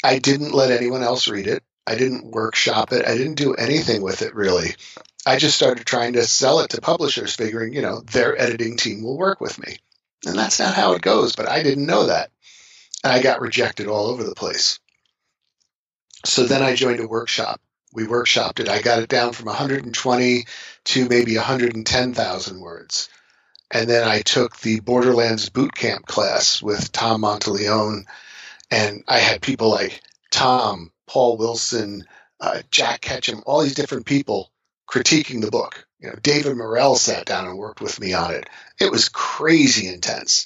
I 0.03 0.19
didn't 0.19 0.53
let 0.53 0.72
anyone 0.72 1.03
else 1.03 1.27
read 1.27 1.48
it. 1.48 1.63
I 1.86 1.96
didn't 1.96 2.31
workshop 2.31 2.91
it. 2.91 3.05
I 3.08 3.17
didn't 3.17 3.36
do 3.36 3.53
anything 3.53 4.01
with 4.01 4.22
it 4.22 4.34
really. 4.34 4.75
I 5.25 5.38
just 5.38 5.55
started 5.55 5.86
trying 5.86 6.13
to 6.13 6.25
sell 6.25 6.62
it 6.62 6.72
to 6.72 6.81
publishers, 6.81 7.36
figuring, 7.36 7.74
you 7.74 7.81
know, 7.81 8.01
their 8.01 8.39
editing 8.39 8.77
team 8.77 9.03
will 9.03 9.17
work 9.17 9.41
with 9.41 9.60
me. 9.60 9.77
And 10.25 10.38
that's 10.38 10.60
not 10.60 10.74
how 10.74 10.93
it 10.93 11.01
goes, 11.01 11.36
but 11.36 11.48
I 11.48 11.62
didn't 11.63 11.86
know 11.86 12.08
that. 12.08 12.31
And 13.03 13.13
I 13.13 13.22
got 13.22 13.41
rejected 13.41 13.88
all 13.88 14.08
over 14.08 14.24
the 14.24 14.36
place. 14.36 14.79
So 16.25 16.45
then 16.45 16.61
I 16.61 16.75
joined 16.75 16.99
a 16.99 17.07
workshop. 17.07 17.61
We 17.93 18.05
workshopped 18.05 18.59
it. 18.59 18.69
I 18.69 18.81
got 18.81 18.99
it 18.99 19.09
down 19.09 19.33
from 19.33 19.45
120 19.47 20.45
to 20.85 21.09
maybe 21.09 21.35
110,000 21.35 22.59
words. 22.59 23.09
And 23.71 23.89
then 23.89 24.07
I 24.07 24.21
took 24.21 24.57
the 24.59 24.79
Borderlands 24.79 25.49
boot 25.49 25.73
camp 25.73 26.05
class 26.05 26.61
with 26.61 26.91
Tom 26.91 27.21
Monteleone. 27.21 28.05
And 28.69 29.03
I 29.08 29.19
had 29.19 29.41
people 29.41 29.69
like 29.69 30.01
Tom, 30.32 30.91
Paul 31.08 31.38
Wilson, 31.38 32.05
uh, 32.39 32.62
Jack 32.69 33.01
Ketchum, 33.01 33.43
all 33.45 33.62
these 33.62 33.75
different 33.75 34.05
people 34.05 34.51
critiquing 34.89 35.41
the 35.41 35.51
book. 35.51 35.88
You 35.99 36.10
know, 36.10 36.15
David 36.21 36.55
Morrell 36.55 36.95
sat 36.95 37.25
down 37.25 37.47
and 37.47 37.58
worked 37.58 37.82
with 37.82 37.99
me 37.99 38.13
on 38.13 38.34
it. 38.34 38.49
It 38.79 38.91
was 38.91 39.10
crazy 39.10 39.88
intense. 39.88 40.45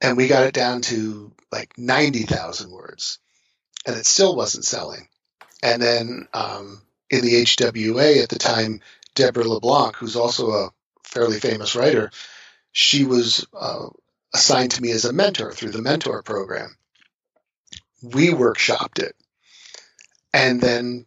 And 0.00 0.16
we 0.16 0.28
got 0.28 0.44
it 0.44 0.54
down 0.54 0.82
to 0.82 1.32
like 1.50 1.78
90,000 1.78 2.70
words 2.70 3.18
and 3.86 3.96
it 3.96 4.04
still 4.04 4.34
wasn't 4.36 4.64
selling. 4.64 5.08
And 5.62 5.80
then 5.80 6.28
um, 6.34 6.82
in 7.08 7.22
the 7.22 7.42
HWA 7.44 8.22
at 8.22 8.28
the 8.28 8.38
time, 8.38 8.80
Deborah 9.14 9.48
LeBlanc, 9.48 9.96
who's 9.96 10.16
also 10.16 10.50
a 10.50 10.70
fairly 11.04 11.38
famous 11.38 11.76
writer, 11.76 12.10
she 12.72 13.04
was 13.04 13.46
uh, 13.54 13.86
assigned 14.34 14.72
to 14.72 14.82
me 14.82 14.90
as 14.90 15.04
a 15.04 15.12
mentor 15.12 15.52
through 15.52 15.70
the 15.70 15.80
mentor 15.80 16.22
program. 16.22 16.76
We 18.02 18.28
workshopped 18.28 18.98
it. 18.98 19.16
And 20.34 20.60
then 20.60 21.06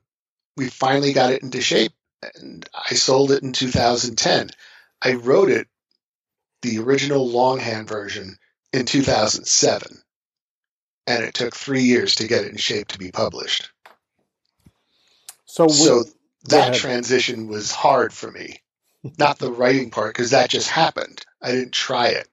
we 0.58 0.70
finally 0.70 1.14
got 1.14 1.32
it 1.32 1.44
into 1.44 1.62
shape 1.62 1.94
and 2.36 2.68
I 2.74 2.96
sold 2.96 3.32
it 3.32 3.44
in 3.44 3.54
2010. 3.54 4.50
I 5.02 5.14
wrote 5.14 5.50
it, 5.50 5.68
the 6.62 6.80
original 6.80 7.30
longhand 7.30 7.88
version, 7.88 8.38
in 8.74 8.86
2007 8.86 10.02
and 11.10 11.24
it 11.24 11.34
took 11.34 11.56
three 11.56 11.82
years 11.82 12.16
to 12.16 12.28
get 12.28 12.46
it 12.46 12.52
in 12.52 12.58
shape 12.58 12.88
to 12.90 13.00
be 13.00 13.12
published. 13.12 13.72
So, 15.46 15.68
so 15.68 16.04
that 16.46 16.76
transition 16.76 17.48
was 17.48 17.72
hard 17.72 18.14
for 18.14 18.30
me. 18.30 18.62
Not 19.18 19.40
the 19.40 19.52
writing 19.52 19.90
part, 19.90 20.14
because 20.14 20.30
that 20.32 20.52
just 20.52 20.70
happened. 20.70 21.26
I 21.42 21.52
didn't 21.52 21.74
try 21.74 22.10
it. 22.10 22.28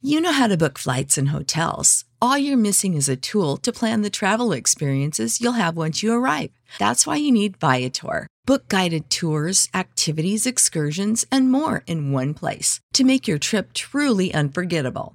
You 0.00 0.22
know 0.22 0.32
how 0.32 0.46
to 0.46 0.56
book 0.56 0.78
flights 0.78 1.18
and 1.18 1.28
hotels. 1.28 2.06
All 2.22 2.38
you're 2.38 2.56
missing 2.56 2.94
is 2.94 3.08
a 3.08 3.16
tool 3.16 3.58
to 3.58 3.70
plan 3.70 4.00
the 4.00 4.08
travel 4.08 4.52
experiences 4.52 5.42
you'll 5.42 5.60
have 5.60 5.76
once 5.76 6.02
you 6.02 6.14
arrive. 6.14 6.52
That's 6.78 7.06
why 7.06 7.16
you 7.16 7.30
need 7.30 7.58
Viator. 7.58 8.26
Book 8.46 8.66
guided 8.68 9.10
tours, 9.10 9.68
activities, 9.74 10.46
excursions, 10.46 11.26
and 11.30 11.52
more 11.52 11.82
in 11.86 12.12
one 12.12 12.32
place 12.32 12.80
to 12.94 13.04
make 13.04 13.28
your 13.28 13.38
trip 13.38 13.74
truly 13.74 14.32
unforgettable. 14.32 15.14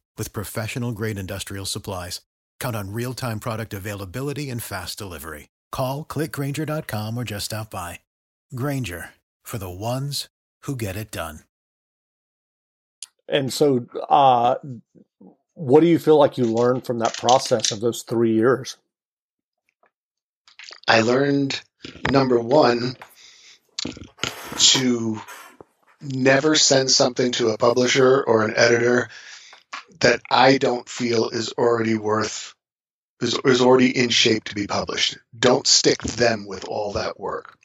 with 0.21 0.33
professional 0.33 0.91
grade 0.91 1.17
industrial 1.17 1.65
supplies. 1.65 2.21
Count 2.59 2.75
on 2.75 2.93
real 2.93 3.15
time 3.15 3.39
product 3.39 3.73
availability 3.73 4.51
and 4.51 4.61
fast 4.61 4.99
delivery. 4.99 5.49
Call 5.71 6.05
clickgrainger.com 6.05 7.17
or 7.17 7.23
just 7.23 7.45
stop 7.45 7.71
by. 7.71 8.01
Grainger 8.53 9.15
for 9.43 9.57
the 9.57 9.67
ones 9.69 10.29
who 10.65 10.75
get 10.75 10.95
it 10.95 11.09
done. 11.09 11.39
And 13.27 13.51
so, 13.51 13.87
uh, 14.07 14.57
what 15.55 15.79
do 15.79 15.87
you 15.87 15.97
feel 15.97 16.19
like 16.19 16.37
you 16.37 16.45
learned 16.45 16.85
from 16.85 16.99
that 16.99 17.17
process 17.17 17.71
of 17.71 17.79
those 17.79 18.03
three 18.03 18.35
years? 18.35 18.77
I 20.87 21.01
learned 21.01 21.59
number 22.11 22.39
one 22.39 22.95
to 24.57 25.19
never 25.99 26.53
send 26.53 26.91
something 26.91 27.31
to 27.31 27.49
a 27.49 27.57
publisher 27.57 28.21
or 28.21 28.43
an 28.43 28.53
editor 28.55 29.09
that 30.01 30.21
I 30.29 30.57
don't 30.57 30.87
feel 30.87 31.29
is 31.29 31.53
already 31.57 31.95
worth 31.95 32.53
is, 33.21 33.39
is 33.45 33.61
already 33.61 33.95
in 33.95 34.09
shape 34.09 34.45
to 34.45 34.55
be 34.55 34.67
published. 34.67 35.17
Don't 35.37 35.67
stick 35.67 36.01
them 36.01 36.45
with 36.47 36.65
all 36.67 36.93
that 36.93 37.19
work. 37.19 37.57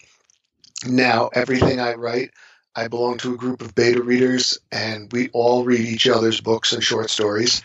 Now, 0.86 1.30
everything 1.32 1.80
I 1.80 1.94
write, 1.94 2.30
I 2.74 2.88
belong 2.88 3.16
to 3.18 3.34
a 3.34 3.38
group 3.38 3.62
of 3.62 3.74
beta 3.74 4.02
readers, 4.02 4.58
and 4.70 5.10
we 5.10 5.30
all 5.30 5.64
read 5.64 5.80
each 5.80 6.06
other's 6.06 6.40
books 6.40 6.74
and 6.74 6.84
short 6.84 7.08
stories. 7.08 7.62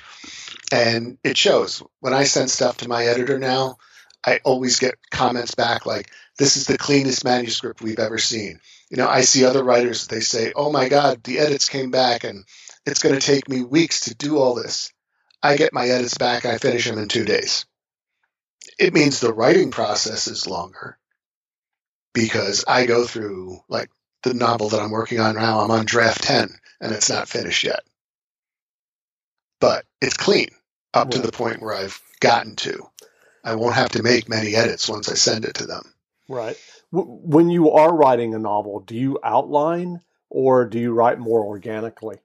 And 0.72 1.18
it 1.24 1.38
shows. 1.38 1.84
When 2.00 2.14
I 2.14 2.24
send 2.24 2.50
stuff 2.50 2.78
to 2.78 2.88
my 2.88 3.06
editor 3.06 3.38
now, 3.38 3.78
I 4.26 4.40
always 4.46 4.80
get 4.80 4.96
comments 5.10 5.56
back 5.56 5.86
like, 5.86 6.10
this 6.38 6.56
is 6.56 6.66
the 6.66 6.78
cleanest 6.78 7.26
manuscript 7.26 7.82
we've 7.82 8.00
ever 8.00 8.18
seen. 8.18 8.62
You 8.92 8.98
know, 8.98 9.08
I 9.08 9.22
see 9.22 9.46
other 9.46 9.64
writers, 9.64 10.08
they 10.08 10.20
say, 10.20 10.52
oh 10.54 10.70
my 10.70 10.90
God, 10.90 11.24
the 11.24 11.40
edits 11.40 11.70
came 11.70 11.92
back 11.92 12.26
and 12.26 12.44
it's 12.86 13.02
going 13.02 13.18
to 13.18 13.26
take 13.26 13.48
me 13.48 13.64
weeks 13.64 14.02
to 14.02 14.16
do 14.16 14.38
all 14.38 14.54
this. 14.54 14.92
I 15.42 15.56
get 15.56 15.74
my 15.74 15.88
edits 15.88 16.18
back, 16.18 16.46
I 16.46 16.58
finish 16.58 16.86
them 16.86 17.00
in 17.00 17.08
two 17.08 17.24
days. 17.24 17.66
It 18.78 18.94
means 18.94 19.22
the 19.22 19.34
writing 19.34 19.72
process 19.72 20.28
is 20.28 20.46
longer 20.46 21.00
because 22.14 22.66
I 22.68 22.86
go 22.86 23.06
through, 23.06 23.62
like 23.70 23.90
the 24.24 24.34
novel 24.34 24.68
that 24.70 24.82
I'm 24.82 24.92
working 24.92 25.22
on 25.22 25.36
now, 25.36 25.62
I'm 25.62 25.72
on 25.72 25.86
draft 25.86 26.24
10 26.24 26.50
and 26.82 26.92
it's 26.92 27.10
not 27.10 27.30
finished 27.30 27.64
yet. 27.64 27.84
But 29.62 29.86
it's 30.02 30.18
clean 30.18 30.50
up 30.94 31.06
right. 31.06 31.14
to 31.14 31.20
the 31.20 31.32
point 31.32 31.62
where 31.62 31.76
I've 31.76 32.02
gotten 32.20 32.58
to. 32.58 32.90
I 33.42 33.56
won't 33.56 33.76
have 33.76 33.92
to 33.92 34.04
make 34.04 34.28
many 34.28 34.54
edits 34.54 34.90
once 34.90 35.10
I 35.10 35.14
send 35.14 35.46
it 35.46 35.56
to 35.56 35.66
them. 35.66 35.94
Right. 36.28 36.58
When 36.92 37.50
you 37.50 37.72
are 37.72 37.96
writing 37.96 38.36
a 38.36 38.40
novel, 38.40 38.82
do 38.82 38.96
you 38.96 39.20
outline 39.24 40.02
or 40.30 40.66
do 40.66 40.78
you 40.80 40.94
write 40.94 41.20
more 41.20 41.44
organically? 41.46 42.18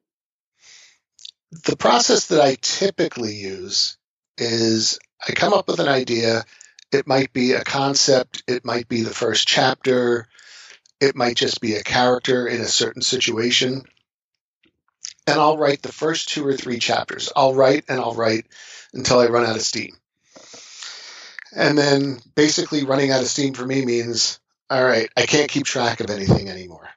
The 1.64 1.76
process 1.76 2.26
that 2.28 2.40
I 2.40 2.56
typically 2.60 3.34
use 3.34 3.96
is 4.36 4.98
I 5.26 5.32
come 5.32 5.52
up 5.52 5.68
with 5.68 5.80
an 5.80 5.88
idea. 5.88 6.44
It 6.92 7.06
might 7.06 7.32
be 7.32 7.52
a 7.52 7.64
concept, 7.64 8.42
it 8.46 8.64
might 8.64 8.88
be 8.88 9.02
the 9.02 9.14
first 9.14 9.46
chapter, 9.46 10.28
it 11.00 11.16
might 11.16 11.36
just 11.36 11.60
be 11.60 11.74
a 11.74 11.82
character 11.82 12.46
in 12.46 12.60
a 12.60 12.66
certain 12.66 13.02
situation. 13.02 13.84
And 15.26 15.40
I'll 15.40 15.58
write 15.58 15.82
the 15.82 15.92
first 15.92 16.28
two 16.28 16.46
or 16.46 16.56
three 16.56 16.78
chapters. 16.78 17.32
I'll 17.34 17.54
write 17.54 17.84
and 17.88 18.00
I'll 18.00 18.14
write 18.14 18.46
until 18.92 19.18
I 19.18 19.26
run 19.26 19.44
out 19.44 19.56
of 19.56 19.62
steam. 19.62 19.96
And 21.54 21.76
then 21.76 22.20
basically 22.34 22.84
running 22.84 23.10
out 23.10 23.22
of 23.22 23.28
steam 23.28 23.54
for 23.54 23.64
me 23.64 23.84
means, 23.84 24.38
all 24.68 24.84
right, 24.84 25.08
I 25.16 25.26
can't 25.26 25.50
keep 25.50 25.64
track 25.64 26.00
of 26.00 26.10
anything 26.10 26.48
anymore. 26.48 26.88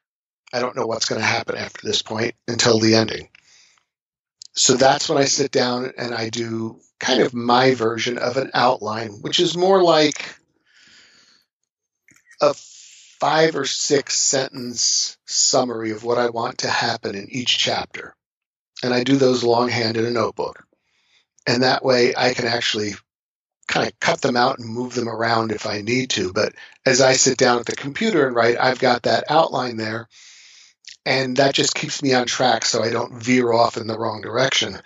I 0.52 0.60
don't 0.60 0.76
know 0.76 0.88
what's 0.88 1.06
going 1.06 1.22
to 1.22 1.28
happen 1.28 1.56
after 1.56 1.86
this 1.86 2.02
point 2.02 2.34
until 2.48 2.80
the 2.80 2.96
ending. 2.96 3.30
So 4.56 4.76
that's 4.76 5.08
when 5.08 5.18
I 5.18 5.26
sit 5.26 5.52
down 5.52 5.94
and 5.98 6.14
I 6.14 6.30
do 6.30 6.80
kind 7.00 7.22
of 7.22 7.34
my 7.34 7.76
version 7.76 8.18
of 8.18 8.38
an 8.38 8.52
outline, 8.54 9.12
which 9.22 9.40
is 9.40 9.56
more 9.56 9.84
like 9.84 10.36
a 12.42 12.54
five 12.54 13.56
or 13.56 13.66
six 13.66 14.18
sentence 14.18 15.18
summary 15.26 15.92
of 15.92 16.04
what 16.04 16.18
I 16.18 16.30
want 16.30 16.60
to 16.60 16.70
happen 16.70 17.16
in 17.16 17.30
each 17.30 17.58
chapter. 17.58 18.16
And 18.82 18.94
I 18.94 19.04
do 19.04 19.18
those 19.18 19.44
longhand 19.44 19.98
in 19.98 20.06
a 20.06 20.12
notebook. 20.12 20.66
And 21.46 21.64
that 21.64 21.84
way 21.84 22.14
I 22.16 22.34
can 22.34 22.48
actually 22.48 22.94
kind 23.70 23.88
of 23.88 23.98
cut 24.00 24.22
them 24.22 24.36
out 24.36 24.60
and 24.60 24.68
move 24.68 24.96
them 24.96 25.08
around 25.08 25.52
if 25.52 25.66
I 25.68 25.82
need 25.82 26.10
to. 26.12 26.34
But 26.34 26.54
as 26.86 27.02
I 27.02 27.14
sit 27.14 27.38
down 27.38 27.60
at 27.60 27.68
the 27.68 27.76
computer 27.76 28.28
and 28.28 28.36
write, 28.36 28.58
I've 28.60 28.80
got 28.80 29.04
that 29.04 29.26
outline 29.30 29.78
there. 29.78 30.10
And 31.06 31.38
that 31.38 31.54
just 31.54 31.76
keeps 31.76 32.04
me 32.04 32.14
on 32.14 32.26
track 32.26 32.66
so 32.66 32.84
I 32.84 32.90
don't 32.90 33.24
veer 33.24 33.54
off 33.54 33.78
in 33.78 33.88
the 33.88 33.98
wrong 33.98 34.22
direction. 34.22 34.82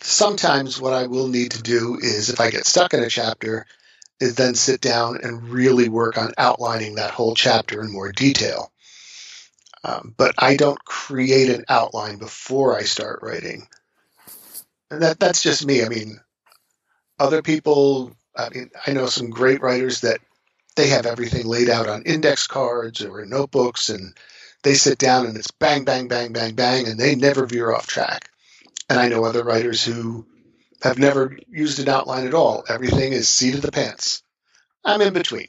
Sometimes 0.00 0.80
what 0.80 0.92
I 0.92 1.06
will 1.06 1.28
need 1.28 1.52
to 1.52 1.62
do 1.62 1.98
is, 2.00 2.30
if 2.30 2.40
I 2.40 2.50
get 2.50 2.66
stuck 2.66 2.92
in 2.94 3.02
a 3.02 3.08
chapter, 3.08 3.66
is 4.20 4.34
then 4.34 4.54
sit 4.54 4.80
down 4.80 5.20
and 5.22 5.48
really 5.48 5.88
work 5.88 6.18
on 6.18 6.32
outlining 6.38 6.96
that 6.96 7.10
whole 7.10 7.34
chapter 7.34 7.82
in 7.82 7.92
more 7.92 8.10
detail. 8.10 8.72
Um, 9.84 10.14
but 10.16 10.34
I 10.38 10.56
don't 10.56 10.82
create 10.84 11.50
an 11.50 11.64
outline 11.68 12.16
before 12.16 12.76
I 12.76 12.82
start 12.82 13.20
writing. 13.22 13.68
And 14.90 15.02
that, 15.02 15.20
that's 15.20 15.42
just 15.42 15.66
me. 15.66 15.84
I 15.84 15.88
mean, 15.88 16.20
other 17.18 17.42
people, 17.42 18.12
I 18.36 18.48
mean, 18.50 18.70
I 18.86 18.92
know 18.92 19.06
some 19.06 19.30
great 19.30 19.62
writers 19.62 20.00
that 20.02 20.20
they 20.76 20.88
have 20.88 21.06
everything 21.06 21.46
laid 21.46 21.70
out 21.70 21.88
on 21.88 22.02
index 22.02 22.46
cards 22.46 23.02
or 23.02 23.22
in 23.22 23.30
notebooks 23.30 23.88
and 23.88 24.14
they 24.62 24.74
sit 24.74 24.98
down 24.98 25.26
and 25.26 25.36
it's 25.36 25.50
bang, 25.50 25.84
bang, 25.84 26.08
bang, 26.08 26.32
bang, 26.32 26.54
bang, 26.54 26.88
and 26.88 26.98
they 26.98 27.14
never 27.14 27.46
veer 27.46 27.72
off 27.72 27.86
track. 27.86 28.30
And 28.88 28.98
I 28.98 29.08
know 29.08 29.24
other 29.24 29.44
writers 29.44 29.84
who 29.84 30.26
have 30.82 30.98
never 30.98 31.38
used 31.48 31.78
an 31.78 31.88
outline 31.88 32.26
at 32.26 32.34
all. 32.34 32.64
Everything 32.68 33.12
is 33.12 33.28
seat 33.28 33.54
of 33.54 33.62
the 33.62 33.72
pants. 33.72 34.22
I'm 34.84 35.00
in 35.00 35.12
between. 35.12 35.48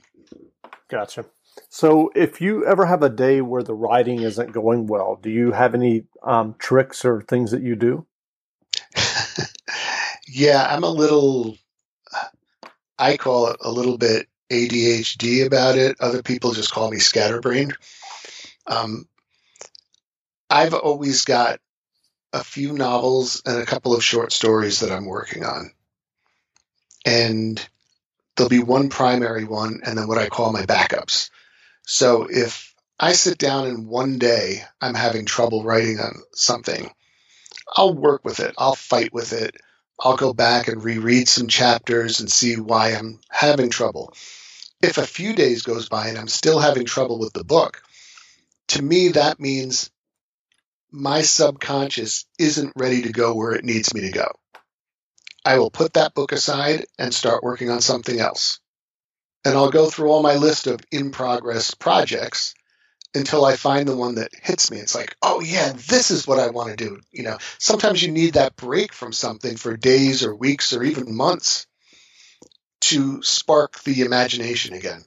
Gotcha. 0.90 1.26
So, 1.70 2.12
if 2.16 2.40
you 2.40 2.66
ever 2.66 2.86
have 2.86 3.04
a 3.04 3.10
day 3.10 3.42
where 3.42 3.64
the 3.64 3.74
writing 3.74 4.22
isn't 4.22 4.54
going 4.54 4.88
well, 4.88 5.20
do 5.22 5.30
you 5.30 5.52
have 5.52 5.74
any 5.74 6.04
um, 6.24 6.56
tricks 6.58 7.04
or 7.04 7.22
things 7.22 7.52
that 7.52 7.62
you 7.62 7.76
do? 7.76 8.06
Yeah, 10.28 10.66
I'm 10.68 10.84
a 10.84 10.90
little, 10.90 11.58
I 12.98 13.18
call 13.18 13.48
it 13.50 13.58
a 13.62 13.72
little 13.72 13.98
bit 13.98 14.28
ADHD 14.50 15.46
about 15.46 15.78
it. 15.78 15.98
Other 16.00 16.24
people 16.24 16.52
just 16.52 16.72
call 16.72 16.90
me 16.92 17.00
scatterbrained. 17.00 17.76
Um, 18.68 19.08
I've 20.50 20.74
always 20.74 21.26
got 21.26 21.60
a 22.34 22.44
few 22.44 22.74
novels 22.74 23.42
and 23.46 23.58
a 23.62 23.66
couple 23.66 23.96
of 23.96 24.04
short 24.04 24.32
stories 24.32 24.82
that 24.82 24.92
I'm 24.92 25.06
working 25.06 25.46
on. 25.46 25.72
And 27.06 27.66
there'll 28.36 28.50
be 28.50 28.60
one 28.60 28.90
primary 28.90 29.46
one 29.46 29.82
and 29.86 29.98
then 29.98 30.08
what 30.08 30.18
I 30.18 30.28
call 30.28 30.52
my 30.52 30.64
backups. 30.64 31.30
So 31.86 32.28
if 32.30 32.74
I 33.00 33.14
sit 33.14 33.38
down 33.38 33.68
and 33.68 33.88
one 33.88 34.18
day 34.18 34.64
I'm 34.82 34.96
having 34.96 35.26
trouble 35.26 35.64
writing 35.64 36.00
on 36.00 36.16
something, 36.34 36.92
I'll 37.76 37.94
work 37.94 38.26
with 38.26 38.40
it. 38.40 38.56
I'll 38.58 38.76
fight 38.76 39.14
with 39.14 39.34
it. 39.34 39.56
I'll 40.00 40.18
go 40.18 40.34
back 40.34 40.68
and 40.68 40.84
reread 40.84 41.28
some 41.28 41.48
chapters 41.48 42.20
and 42.20 42.32
see 42.32 42.58
why 42.58 42.90
I'm 42.90 43.20
having 43.30 43.70
trouble. 43.70 44.14
If 44.82 44.98
a 44.98 45.08
few 45.08 45.34
days 45.34 45.62
goes 45.62 45.90
by 45.90 46.10
and 46.10 46.18
I'm 46.18 46.28
still 46.28 46.60
having 46.60 46.86
trouble 46.86 47.18
with 47.18 47.34
the 47.34 47.44
book, 47.44 47.82
to 48.70 48.82
me 48.82 49.10
that 49.10 49.40
means 49.40 49.90
my 50.92 51.22
subconscious 51.22 52.26
isn't 52.38 52.74
ready 52.76 53.04
to 53.04 53.12
go 53.12 53.34
where 53.36 53.54
it 53.54 53.66
needs 53.66 53.94
me 53.94 54.02
to 54.02 54.12
go. 54.12 54.28
I 55.44 55.60
will 55.60 55.72
put 55.72 55.94
that 55.94 56.14
book 56.14 56.32
aside 56.32 56.86
and 56.98 57.14
start 57.14 57.44
working 57.44 57.70
on 57.70 57.82
something 57.82 58.20
else. 58.20 58.60
And 59.44 59.56
I'll 59.56 59.72
go 59.72 59.90
through 59.90 60.10
all 60.10 60.24
my 60.24 60.36
list 60.36 60.68
of 60.68 60.80
in 60.92 61.12
progress 61.12 61.74
projects 61.74 62.56
until 63.16 63.46
I 63.46 63.56
find 63.56 63.88
the 63.88 63.96
one 63.96 64.16
that 64.16 64.32
hits 64.42 64.70
me. 64.70 64.78
It's 64.78 64.96
like, 64.96 65.16
oh 65.22 65.42
yeah, 65.42 65.74
this 65.88 66.12
is 66.12 66.28
what 66.28 66.40
I 66.40 66.50
want 66.50 66.70
to 66.70 66.76
do. 66.76 67.00
You 67.12 67.24
know, 67.24 67.38
sometimes 67.58 68.04
you 68.04 68.12
need 68.12 68.34
that 68.34 68.56
break 68.56 68.94
from 68.94 69.14
something 69.14 69.58
for 69.58 69.78
days 69.78 70.24
or 70.24 70.36
weeks 70.36 70.74
or 70.74 70.84
even 70.84 71.16
months 71.16 71.66
to 72.82 73.24
spark 73.24 73.82
the 73.84 74.02
imagination 74.02 74.74
again. 74.74 75.04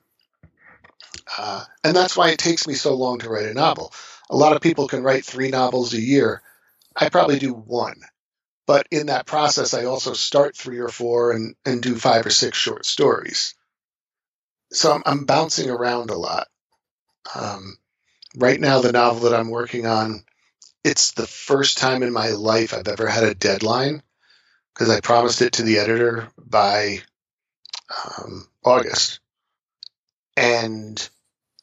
Uh, 1.36 1.64
and 1.84 1.94
that's 1.94 2.16
why 2.16 2.30
it 2.30 2.38
takes 2.38 2.66
me 2.66 2.74
so 2.74 2.94
long 2.94 3.18
to 3.18 3.28
write 3.28 3.46
a 3.46 3.54
novel. 3.54 3.92
A 4.30 4.36
lot 4.36 4.56
of 4.56 4.62
people 4.62 4.88
can 4.88 5.02
write 5.02 5.24
three 5.24 5.50
novels 5.50 5.94
a 5.94 6.00
year. 6.00 6.42
I 6.96 7.08
probably 7.08 7.38
do 7.38 7.52
one. 7.52 8.00
But 8.66 8.86
in 8.90 9.06
that 9.06 9.26
process, 9.26 9.72
I 9.72 9.84
also 9.84 10.12
start 10.12 10.56
three 10.56 10.78
or 10.78 10.88
four 10.88 11.32
and, 11.32 11.54
and 11.64 11.82
do 11.82 11.94
five 11.94 12.26
or 12.26 12.30
six 12.30 12.58
short 12.58 12.84
stories. 12.84 13.54
So 14.72 14.92
I'm, 14.92 15.02
I'm 15.06 15.24
bouncing 15.24 15.70
around 15.70 16.10
a 16.10 16.18
lot. 16.18 16.48
Um, 17.34 17.78
right 18.36 18.60
now, 18.60 18.80
the 18.80 18.92
novel 18.92 19.28
that 19.28 19.38
I'm 19.38 19.50
working 19.50 19.86
on, 19.86 20.24
it's 20.84 21.12
the 21.12 21.26
first 21.26 21.78
time 21.78 22.02
in 22.02 22.12
my 22.12 22.30
life 22.30 22.72
I've 22.72 22.88
ever 22.88 23.06
had 23.06 23.24
a 23.24 23.34
deadline 23.34 24.02
because 24.74 24.90
I 24.90 25.00
promised 25.00 25.42
it 25.42 25.54
to 25.54 25.62
the 25.62 25.78
editor 25.78 26.28
by 26.38 27.00
um, 28.18 28.48
August. 28.64 29.20
And 30.36 31.08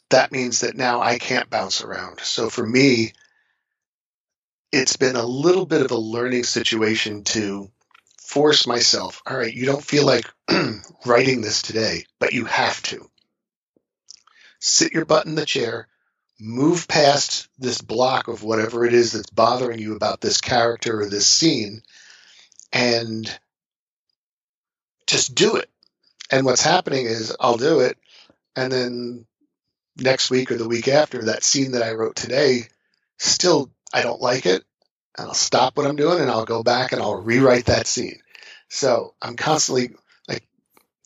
that 0.09 0.31
means 0.31 0.61
that 0.61 0.75
now 0.75 1.01
I 1.01 1.17
can't 1.17 1.49
bounce 1.49 1.81
around. 1.81 2.19
So 2.19 2.49
for 2.49 2.65
me, 2.65 3.13
it's 4.71 4.97
been 4.97 5.15
a 5.15 5.25
little 5.25 5.65
bit 5.65 5.81
of 5.81 5.91
a 5.91 5.97
learning 5.97 6.43
situation 6.43 7.23
to 7.23 7.71
force 8.19 8.67
myself. 8.67 9.21
All 9.25 9.37
right, 9.37 9.53
you 9.53 9.65
don't 9.65 9.83
feel 9.83 10.05
like 10.05 10.29
writing 11.05 11.41
this 11.41 11.61
today, 11.61 12.05
but 12.19 12.33
you 12.33 12.45
have 12.45 12.81
to. 12.83 13.09
Sit 14.59 14.93
your 14.93 15.05
butt 15.05 15.25
in 15.25 15.35
the 15.35 15.45
chair, 15.45 15.87
move 16.39 16.87
past 16.87 17.47
this 17.57 17.81
block 17.81 18.27
of 18.27 18.43
whatever 18.43 18.85
it 18.85 18.93
is 18.93 19.13
that's 19.13 19.29
bothering 19.29 19.79
you 19.79 19.95
about 19.95 20.21
this 20.21 20.41
character 20.41 21.01
or 21.01 21.09
this 21.09 21.27
scene 21.27 21.81
and 22.73 23.39
just 25.07 25.35
do 25.35 25.55
it. 25.55 25.69
And 26.31 26.45
what's 26.45 26.63
happening 26.63 27.05
is 27.05 27.35
I'll 27.39 27.57
do 27.57 27.81
it 27.81 27.97
and 28.55 28.71
then 28.71 29.25
next 29.97 30.29
week 30.29 30.51
or 30.51 30.57
the 30.57 30.67
week 30.67 30.87
after 30.87 31.25
that 31.25 31.43
scene 31.43 31.71
that 31.71 31.83
I 31.83 31.93
wrote 31.93 32.15
today 32.15 32.67
still 33.17 33.69
I 33.93 34.01
don't 34.01 34.21
like 34.21 34.45
it 34.45 34.63
and 35.17 35.27
I'll 35.27 35.33
stop 35.33 35.77
what 35.77 35.85
I'm 35.85 35.95
doing 35.95 36.19
and 36.19 36.29
I'll 36.29 36.45
go 36.45 36.63
back 36.63 36.91
and 36.91 37.01
I'll 37.01 37.21
rewrite 37.21 37.65
that 37.65 37.87
scene. 37.87 38.19
So 38.67 39.13
I'm 39.21 39.37
constantly 39.37 39.91
like 40.27 40.45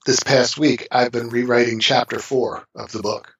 this 0.07 0.23
past 0.23 0.57
week 0.57 0.87
I've 0.91 1.11
been 1.11 1.29
rewriting 1.29 1.79
chapter 1.79 2.17
4 2.17 2.67
of 2.73 2.91
the 2.91 3.03
book 3.03 3.35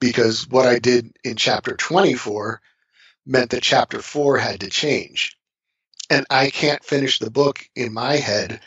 because 0.00 0.48
what 0.48 0.66
I 0.66 0.78
did 0.78 1.16
in 1.24 1.36
chapter 1.36 1.74
24 1.74 2.60
meant 3.26 3.50
that 3.50 3.62
chapter 3.62 4.00
4 4.00 4.38
had 4.38 4.60
to 4.60 4.70
change. 4.70 5.36
And 6.08 6.26
I 6.30 6.50
can't 6.50 6.84
finish 6.84 7.18
the 7.18 7.30
book 7.30 7.68
in 7.74 7.92
my 7.92 8.16
head 8.16 8.60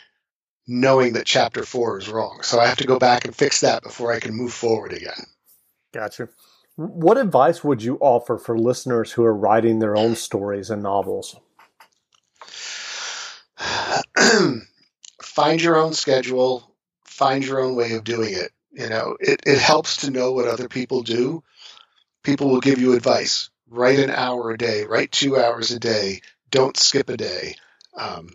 knowing 0.66 1.14
that 1.14 1.26
chapter 1.26 1.64
4 1.64 1.98
is 1.98 2.08
wrong. 2.08 2.40
So 2.42 2.60
I 2.60 2.66
have 2.66 2.78
to 2.78 2.86
go 2.86 2.98
back 2.98 3.24
and 3.24 3.34
fix 3.34 3.60
that 3.60 3.82
before 3.82 4.12
I 4.12 4.20
can 4.20 4.34
move 4.34 4.52
forward 4.52 4.92
again. 4.92 5.26
Gotcha. 5.92 6.28
What 6.76 7.18
advice 7.18 7.64
would 7.64 7.82
you 7.82 7.98
offer 8.00 8.38
for 8.38 8.56
listeners 8.58 9.12
who 9.12 9.24
are 9.24 9.34
writing 9.34 9.80
their 9.80 9.96
own 9.96 10.14
stories 10.14 10.70
and 10.70 10.82
novels? 10.82 11.36
Find 15.22 15.62
your 15.62 15.76
own 15.76 15.92
schedule, 15.92 16.74
find 17.04 17.44
your 17.44 17.60
own 17.60 17.76
way 17.76 17.92
of 17.92 18.04
doing 18.04 18.32
it. 18.32 18.52
You 18.72 18.88
know, 18.88 19.16
it, 19.18 19.42
it 19.46 19.58
helps 19.58 19.98
to 19.98 20.10
know 20.10 20.32
what 20.32 20.46
other 20.46 20.68
people 20.68 21.02
do. 21.02 21.42
People 22.22 22.50
will 22.50 22.60
give 22.60 22.78
you 22.78 22.94
advice. 22.94 23.50
Write 23.68 23.98
an 23.98 24.10
hour 24.10 24.50
a 24.50 24.58
day, 24.58 24.84
write 24.84 25.12
two 25.12 25.38
hours 25.38 25.70
a 25.70 25.78
day, 25.78 26.22
don't 26.50 26.76
skip 26.76 27.08
a 27.08 27.16
day. 27.16 27.54
Um, 27.96 28.34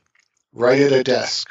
write 0.53 0.81
at 0.81 0.93
a 0.93 1.03
desk, 1.03 1.49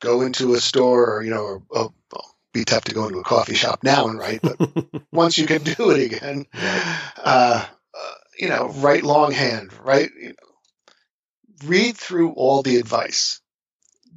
go 0.00 0.22
into 0.22 0.54
a 0.54 0.60
store, 0.60 1.16
or, 1.16 1.22
you 1.22 1.30
know, 1.30 1.42
or, 1.42 1.62
oh, 1.70 1.92
well, 2.12 2.36
be 2.52 2.64
tough 2.64 2.84
to 2.84 2.94
go 2.94 3.06
into 3.06 3.18
a 3.18 3.24
coffee 3.24 3.54
shop 3.54 3.82
now 3.82 4.08
and 4.08 4.18
write, 4.18 4.40
but 4.42 4.58
once 5.12 5.38
you 5.38 5.46
can 5.46 5.62
do 5.62 5.90
it 5.90 6.12
again, 6.12 6.46
uh, 6.54 7.66
uh, 7.94 8.14
you 8.38 8.48
know, 8.48 8.68
write 8.76 9.04
longhand, 9.04 9.72
write, 9.84 10.10
you 10.18 10.28
know, 10.28 11.66
read 11.66 11.96
through 11.96 12.32
all 12.32 12.62
the 12.62 12.76
advice 12.76 13.39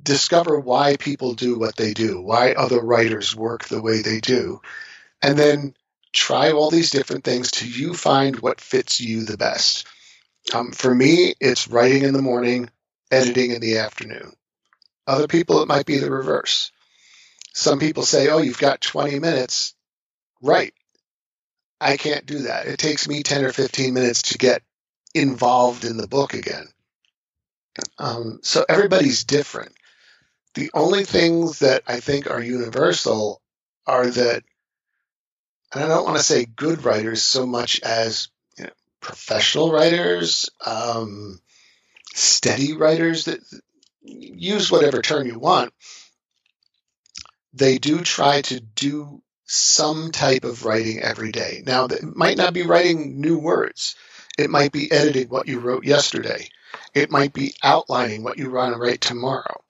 discover 0.04 0.60
why 0.60 0.98
people 0.98 1.34
do 1.34 1.58
what 1.58 1.76
they 1.76 1.94
do, 1.94 2.22
why 2.22 2.52
other 2.52 2.80
writers 2.82 3.36
work 3.36 3.66
the 3.66 3.82
way 3.82 4.02
they 4.02 4.20
do, 4.20 4.62
and 5.22 5.38
then 5.38 5.74
try 6.12 6.52
all 6.52 6.70
these 6.70 6.92
different 6.92 7.24
things 7.24 7.52
till 7.52 7.70
you 7.70 7.94
find 7.94 8.40
what 8.40 8.62
fits 8.62 9.00
you 9.00 9.24
the 9.24 9.38
best. 9.38 9.88
Um, 10.54 10.72
for 10.72 10.94
me, 10.94 11.34
it's 11.40 11.68
writing 11.68 12.04
in 12.04 12.14
the 12.14 12.22
morning, 12.22 12.70
editing 13.12 13.52
in 13.52 13.62
the 13.62 13.78
afternoon. 13.80 14.34
Other 15.08 15.28
people, 15.28 15.62
it 15.62 15.68
might 15.68 15.86
be 15.86 15.98
the 15.98 16.12
reverse. 16.12 16.72
Some 17.54 17.80
people 17.80 18.04
say, 18.04 18.30
oh, 18.30 18.40
you've 18.40 18.60
got 18.60 18.82
20 18.82 19.20
minutes. 19.20 19.74
Right. 20.42 20.74
I 21.80 21.98
can't 21.98 22.26
do 22.26 22.40
that. 22.40 22.68
It 22.68 22.78
takes 22.78 23.08
me 23.08 23.24
10 23.24 23.46
or 23.46 23.52
15 23.52 23.94
minutes 23.94 24.22
to 24.24 24.38
get 24.38 24.64
involved 25.14 25.86
in 25.86 25.98
the 25.98 26.08
book 26.08 26.34
again. 26.34 26.68
Um, 27.98 28.40
so 28.44 28.66
everybody's 28.68 29.24
different. 29.24 29.74
The 30.54 30.70
only 30.76 31.04
things 31.04 31.60
that 31.60 31.84
I 31.88 32.00
think 32.00 32.30
are 32.30 32.42
universal 32.42 33.42
are 33.88 34.06
that, 34.06 34.44
and 35.74 35.84
I 35.84 35.88
don't 35.88 36.06
want 36.06 36.18
to 36.18 36.24
say 36.24 36.46
good 36.46 36.84
writers 36.84 37.24
so 37.24 37.48
much 37.48 37.82
as 37.82 38.30
you 38.58 38.66
know, 38.66 38.70
professional 39.02 39.72
writers, 39.72 40.50
um, 40.64 41.40
steady 42.14 42.74
writers 42.74 43.26
that 43.26 43.40
use 44.04 44.72
whatever 44.72 45.02
term 45.02 45.26
you 45.26 45.40
want. 45.40 45.74
They 47.54 47.80
do 47.80 48.02
try 48.02 48.42
to 48.42 48.60
do 48.60 49.24
some 49.46 50.12
type 50.12 50.44
of 50.44 50.66
writing 50.66 51.00
every 51.02 51.32
day. 51.32 51.64
Now, 51.66 51.86
it 51.86 52.04
might 52.04 52.38
not 52.38 52.54
be 52.54 52.64
writing 52.64 53.20
new 53.20 53.40
words. 53.40 53.96
It 54.38 54.52
might 54.52 54.72
be 54.72 54.92
editing 54.92 55.30
what 55.30 55.48
you 55.48 55.60
wrote 55.60 55.84
yesterday. 55.84 56.50
It 56.94 57.12
might 57.12 57.34
be 57.34 57.56
outlining 57.64 58.24
what 58.24 58.38
you 58.38 58.52
want 58.52 58.74
to 58.74 58.80
write 58.80 59.02
tomorrow 59.02 59.63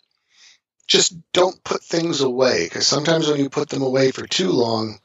just 0.87 1.15
don't 1.31 1.63
put 1.63 1.83
things 1.83 2.21
away 2.21 2.65
because 2.65 2.87
sometimes 2.87 3.27
when 3.27 3.39
you 3.39 3.49
put 3.49 3.69
them 3.69 3.81
away 3.81 4.11
for 4.11 4.27
too 4.27 4.51
long, 4.51 4.99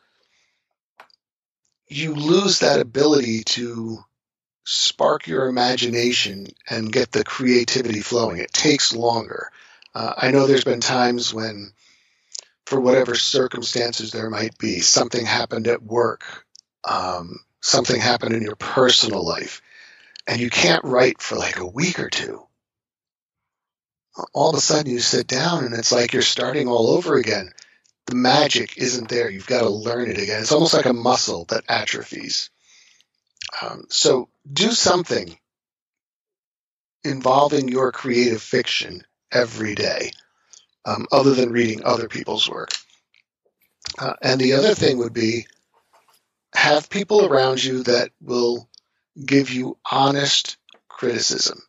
you 1.89 2.15
lose 2.15 2.59
that 2.59 2.81
ability 2.81 3.45
to 3.45 3.99
spark 4.65 5.27
your 5.27 5.47
imagination 5.47 6.47
and 6.69 6.93
get 6.93 7.13
the 7.13 7.25
creativity 7.25 8.01
flowing. 8.01 8.39
It 8.39 8.53
takes 8.53 8.95
longer. 8.95 9.51
Uh, 9.95 10.13
I 10.17 10.31
know 10.31 10.47
there's 10.47 10.65
been 10.65 10.81
times 10.81 11.33
when, 11.33 11.73
for 12.67 12.79
whatever 12.79 13.15
circumstances 13.15 14.13
there 14.13 14.29
might 14.29 14.59
be, 14.59 14.81
something 14.81 15.25
happened 15.25 15.69
at 15.69 15.83
work, 15.83 16.45
um, 16.85 17.39
something 17.63 17.99
happened 17.99 18.35
in 18.35 18.43
your 18.43 18.57
personal 18.57 19.25
life, 19.25 19.63
and 20.27 20.39
you 20.39 20.51
can't 20.51 20.85
write 20.85 21.23
for 21.23 21.37
like 21.37 21.59
a 21.59 21.67
week 21.67 21.99
or 21.99 22.11
two 22.11 22.48
all 24.33 24.51
of 24.51 24.57
a 24.57 24.61
sudden 24.61 24.91
you 24.91 25.01
sit 25.01 25.27
down 25.27 25.65
and 25.65 25.75
it's 25.75 25.93
like 25.93 26.13
you're 26.13 26.23
starting 26.23 26.69
all 26.69 26.89
over 26.89 27.17
again. 27.17 27.53
The 28.07 28.15
magic 28.15 28.79
isn't 28.79 29.09
there. 29.09 29.31
You've 29.31 29.47
got 29.47 29.63
to 29.63 29.69
learn 29.69 30.11
it 30.11 30.19
again. 30.19 30.41
It's 30.41 30.53
almost 30.53 30.75
like 30.75 30.87
a 30.87 30.93
muscle 30.93 31.45
that 31.47 31.65
atrophies. 31.69 32.51
Um, 33.63 33.85
so 33.89 34.29
do 34.51 34.73
something 34.73 35.39
involving 37.05 37.69
your 37.69 37.93
creative 37.93 38.43
fiction 38.43 39.05
every 39.31 39.75
day, 39.75 40.13
um, 40.85 41.07
other 41.13 41.35
than 41.35 41.53
reading 41.53 41.85
other 41.85 42.09
people's 42.09 42.49
work. 42.49 42.71
Uh, 43.99 44.15
and 44.23 44.41
the 44.41 44.55
other 44.55 44.75
thing 44.75 44.99
would 44.99 45.13
be 45.13 45.47
have 46.55 46.91
people 46.91 47.27
around 47.27 47.63
you 47.63 47.83
that 47.85 48.11
will 48.21 48.69
give 49.25 49.51
you 49.51 49.77
honest 49.91 50.57
criticism. 50.89 51.61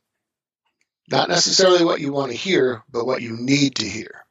Not 1.09 1.29
necessarily 1.29 1.83
what 1.83 2.01
you 2.01 2.11
want 2.11 2.31
to 2.31 2.37
hear, 2.37 2.83
but 2.91 3.05
what 3.05 3.21
you 3.21 3.35
need 3.35 3.75
to 3.75 3.85
hear. 3.85 4.25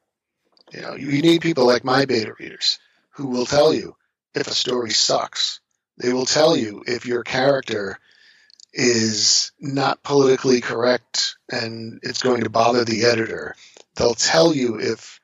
You 0.71 0.81
know, 0.81 0.95
you 0.95 1.21
need 1.21 1.41
people 1.41 1.65
like 1.65 1.83
my 1.83 2.05
beta 2.05 2.33
readers 2.39 2.79
who 3.11 3.27
will 3.27 3.45
tell 3.45 3.73
you 3.73 3.95
if 4.33 4.47
a 4.47 4.53
story 4.53 4.91
sucks. 4.91 5.59
They 5.97 6.13
will 6.13 6.25
tell 6.25 6.55
you 6.55 6.83
if 6.87 7.05
your 7.05 7.23
character 7.23 7.99
is 8.71 9.51
not 9.59 10.03
politically 10.03 10.61
correct 10.61 11.37
and 11.51 11.99
it's 12.03 12.21
going 12.21 12.43
to 12.43 12.49
bother 12.49 12.85
the 12.85 13.05
editor. 13.05 13.55
They'll 13.95 14.13
tell 14.13 14.53
you 14.53 14.79
if 14.79 15.19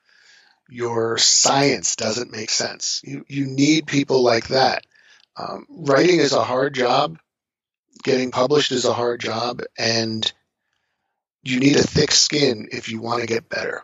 your 0.67 1.17
science 1.17 1.95
doesn't 1.95 2.31
make 2.31 2.49
sense. 2.49 3.01
You, 3.03 3.23
you 3.29 3.45
need 3.45 3.87
people 3.87 4.23
like 4.23 4.47
that. 4.47 4.85
Um, 5.37 5.65
writing 5.69 6.19
is 6.19 6.33
a 6.33 6.43
hard 6.43 6.73
job. 6.73 7.19
Getting 8.03 8.31
published 8.31 8.71
is 8.71 8.85
a 8.85 8.93
hard 8.93 9.21
job. 9.21 9.61
And 9.77 10.29
you 11.45 11.59
need 11.59 11.77
a 11.77 11.83
thick 11.83 12.11
skin 12.11 12.67
if 12.71 12.89
you 12.89 12.99
want 12.99 13.21
to 13.21 13.27
get 13.27 13.47
better. 13.47 13.83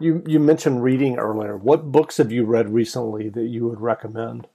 You 0.00 0.22
you 0.26 0.38
mentioned 0.38 0.82
reading 0.82 1.18
earlier. 1.18 1.56
What 1.56 1.90
books 1.90 2.18
have 2.18 2.30
you 2.30 2.44
read 2.44 2.72
recently 2.72 3.28
that 3.30 3.46
you 3.46 3.66
would 3.66 3.80
recommend? 3.80 4.46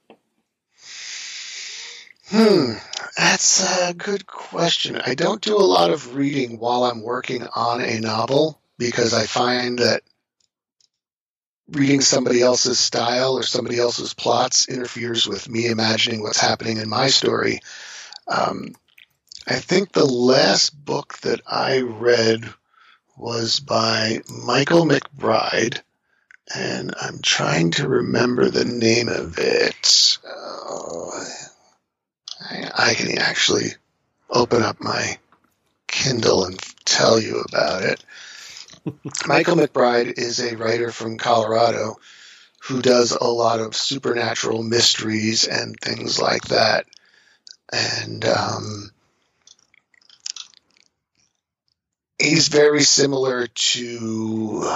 Hmm, 2.30 2.76
that's 3.18 3.90
a 3.90 3.94
good 3.94 4.26
question. 4.26 5.02
I 5.04 5.16
don't 5.16 5.42
do 5.42 5.58
a 5.58 5.60
lot 5.60 5.90
of 5.92 6.16
reading 6.16 6.60
while 6.60 6.86
I'm 6.86 7.02
working 7.02 7.46
on 7.56 7.82
a 7.82 8.00
novel 8.00 8.62
because 8.78 9.14
I 9.14 9.26
find 9.26 9.80
that 9.80 10.04
reading 11.72 12.02
somebody 12.02 12.42
else's 12.42 12.80
style 12.80 13.38
or 13.38 13.44
somebody 13.44 13.80
else's 13.80 14.14
plots 14.14 14.70
interferes 14.70 15.28
with 15.28 15.50
me 15.50 15.68
imagining 15.68 16.22
what's 16.22 16.40
happening 16.40 16.78
in 16.78 16.88
my 16.88 17.08
story. 17.08 17.60
Um, 18.28 18.76
I 19.52 19.60
think 19.60 19.92
the 19.92 20.06
last 20.06 20.70
book 20.70 21.18
that 21.24 21.42
I 21.46 21.82
read 21.82 22.46
was 23.18 23.60
by 23.60 24.22
Michael 24.30 24.86
McBride, 24.86 25.82
and 26.56 26.96
I'm 27.02 27.20
trying 27.22 27.72
to 27.72 27.90
remember 27.90 28.50
the 28.50 28.64
name 28.64 29.10
of 29.10 29.38
it. 29.40 30.18
Uh, 30.26 31.26
I, 32.50 32.72
I 32.92 32.94
can 32.94 33.18
actually 33.18 33.74
open 34.30 34.64
up 34.64 34.80
my 34.80 35.18
Kindle 35.86 36.46
and 36.46 36.58
tell 36.86 37.20
you 37.20 37.42
about 37.42 37.84
it. 37.84 38.02
Michael 39.28 39.58
McBride 39.58 40.18
is 40.18 40.40
a 40.40 40.56
writer 40.56 40.94
from 40.94 41.18
Colorado 41.18 41.98
who 42.62 42.82
does 42.82 43.12
a 43.12 43.26
lot 43.26 43.60
of 43.60 43.76
supernatural 43.76 44.64
mysteries 44.64 45.46
and 45.46 45.78
things 45.78 46.22
like 46.22 46.44
that. 46.44 46.86
And 47.74 48.24
um, 48.24 48.92
he's 52.22 52.48
very 52.48 52.84
similar 52.84 53.48
to 53.48 54.70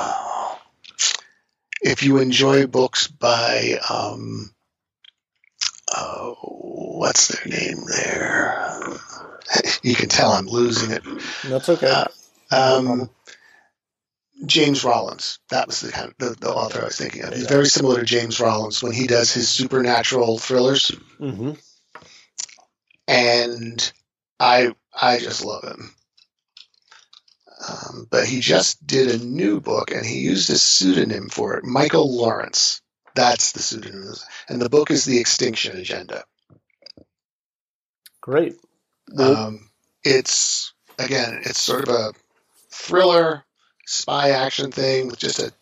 if 1.82 2.04
you 2.04 2.18
enjoy 2.18 2.68
books 2.68 3.08
by 3.08 3.80
um, 3.90 4.52
uh, 5.94 6.32
what's 6.42 7.28
their 7.28 7.46
name 7.46 7.78
there? 7.88 8.82
You 9.84 9.94
can 9.94 10.10
tell 10.10 10.32
i'm 10.32 10.48
losing 10.48 10.92
it. 10.92 11.04
That's 11.44 11.70
okay. 11.70 11.88
Uh, 11.88 12.06
um, 12.52 13.10
james 14.46 14.84
rollins. 14.84 15.40
That 15.50 15.68
was 15.68 15.82
the, 15.82 15.92
kind 15.92 16.10
of, 16.10 16.18
the, 16.18 16.36
the, 16.40 16.52
author 16.52 16.82
i 16.82 16.86
was 16.86 16.98
thinking 16.98 17.24
of. 17.24 17.34
He's 17.34 17.48
very 17.48 17.68
similar 17.68 18.00
to 18.00 18.06
james 18.06 18.40
rollins 18.40 18.82
when 18.82 18.92
he 18.92 19.08
does 19.08 19.34
his 19.34 19.48
supernatural 19.48 20.40
thrillers. 20.40 20.92
Mm-hmm. 21.20 21.52
and 23.08 23.94
i 24.40 24.74
i 25.00 25.20
just 25.20 25.46
love 25.46 25.64
him 25.64 25.94
um, 27.68 28.08
but 28.10 28.26
he 28.26 28.40
just 28.40 28.86
did 28.86 29.10
a 29.10 29.24
new 29.24 29.60
book 29.60 29.92
and 29.92 30.06
he 30.06 30.20
used 30.20 30.50
a 30.50 30.58
pseudonym 30.58 31.30
for 31.30 31.56
it, 31.58 31.64
Michael 31.64 32.16
Lawrence. 32.16 32.82
That's 33.16 33.54
the 33.54 33.62
pseudonym. 33.62 34.14
And 34.50 34.62
the 34.62 34.70
book 34.70 34.92
is 34.92 35.06
The 35.06 35.20
Extinction 35.20 35.78
Agenda. 35.78 36.26
Great. 38.22 38.56
Um, 39.18 39.70
it's, 40.04 40.74
again, 41.00 41.42
it's 41.46 41.62
sort 41.62 41.88
of 41.88 41.96
a 41.96 42.14
thriller, 42.72 43.46
spy 43.86 44.32
action 44.32 44.72
thing 44.72 45.08
with 45.08 45.20
just 45.20 45.40
a 45.40 45.54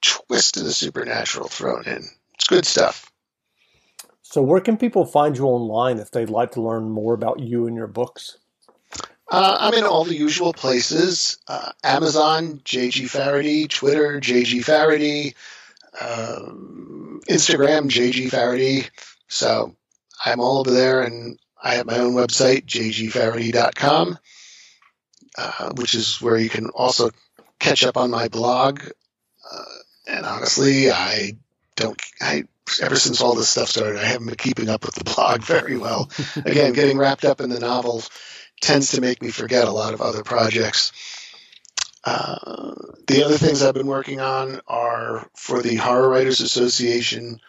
twist 0.00 0.56
of 0.56 0.64
the 0.64 0.72
supernatural 0.72 1.48
thrown 1.48 1.84
in. 1.86 2.04
It's 2.34 2.46
good 2.48 2.66
stuff. 2.66 3.10
So, 4.22 4.42
where 4.42 4.60
can 4.60 4.76
people 4.76 5.04
find 5.04 5.36
you 5.36 5.44
online 5.44 5.98
if 5.98 6.10
they'd 6.10 6.30
like 6.30 6.52
to 6.52 6.62
learn 6.62 6.90
more 6.90 7.14
about 7.14 7.40
you 7.40 7.66
and 7.66 7.76
your 7.76 7.86
books? 7.86 8.38
Uh, 9.30 9.56
I'm 9.58 9.74
in 9.74 9.84
all 9.84 10.04
the 10.04 10.14
usual 10.14 10.52
places 10.52 11.38
uh, 11.48 11.72
Amazon, 11.82 12.60
JG 12.64 13.08
Faraday, 13.08 13.66
Twitter, 13.66 14.20
JG 14.20 14.62
Faraday, 14.64 15.34
um, 16.00 17.20
Instagram, 17.28 17.88
JG 17.88 18.30
Faraday. 18.30 18.86
So 19.28 19.74
I'm 20.24 20.40
all 20.40 20.58
over 20.58 20.70
there, 20.70 21.02
and 21.02 21.38
I 21.62 21.76
have 21.76 21.86
my 21.86 21.98
own 21.98 22.12
website, 22.12 22.66
jgfaraday.com, 22.66 24.18
uh, 25.38 25.72
which 25.76 25.94
is 25.94 26.20
where 26.20 26.36
you 26.36 26.50
can 26.50 26.68
also 26.68 27.10
catch 27.58 27.84
up 27.84 27.96
on 27.96 28.10
my 28.10 28.28
blog. 28.28 28.80
Uh, 29.50 29.64
and 30.06 30.26
honestly, 30.26 30.90
I 30.90 31.36
don't. 31.76 32.00
I 32.20 32.44
ever 32.82 32.96
since 32.96 33.20
all 33.20 33.34
this 33.34 33.48
stuff 33.48 33.68
started, 33.68 34.00
I 34.00 34.04
haven't 34.04 34.26
been 34.26 34.36
keeping 34.36 34.68
up 34.68 34.84
with 34.84 34.94
the 34.94 35.04
blog 35.14 35.42
very 35.42 35.78
well. 35.78 36.10
Again, 36.36 36.74
getting 36.74 36.98
wrapped 36.98 37.24
up 37.24 37.40
in 37.40 37.48
the 37.48 37.60
novel 37.60 38.02
tends 38.64 38.92
to 38.92 39.00
make 39.00 39.22
me 39.22 39.30
forget 39.30 39.68
a 39.68 39.72
lot 39.72 39.94
of 39.94 40.00
other 40.00 40.22
projects. 40.22 40.92
Uh, 42.02 42.74
the 43.06 43.24
other 43.24 43.36
things 43.36 43.62
I've 43.62 43.74
been 43.74 43.86
working 43.86 44.20
on 44.20 44.60
are 44.66 45.28
for 45.36 45.62
the 45.62 45.76
Horror 45.76 46.08
Writers 46.08 46.40
Association. 46.40 47.40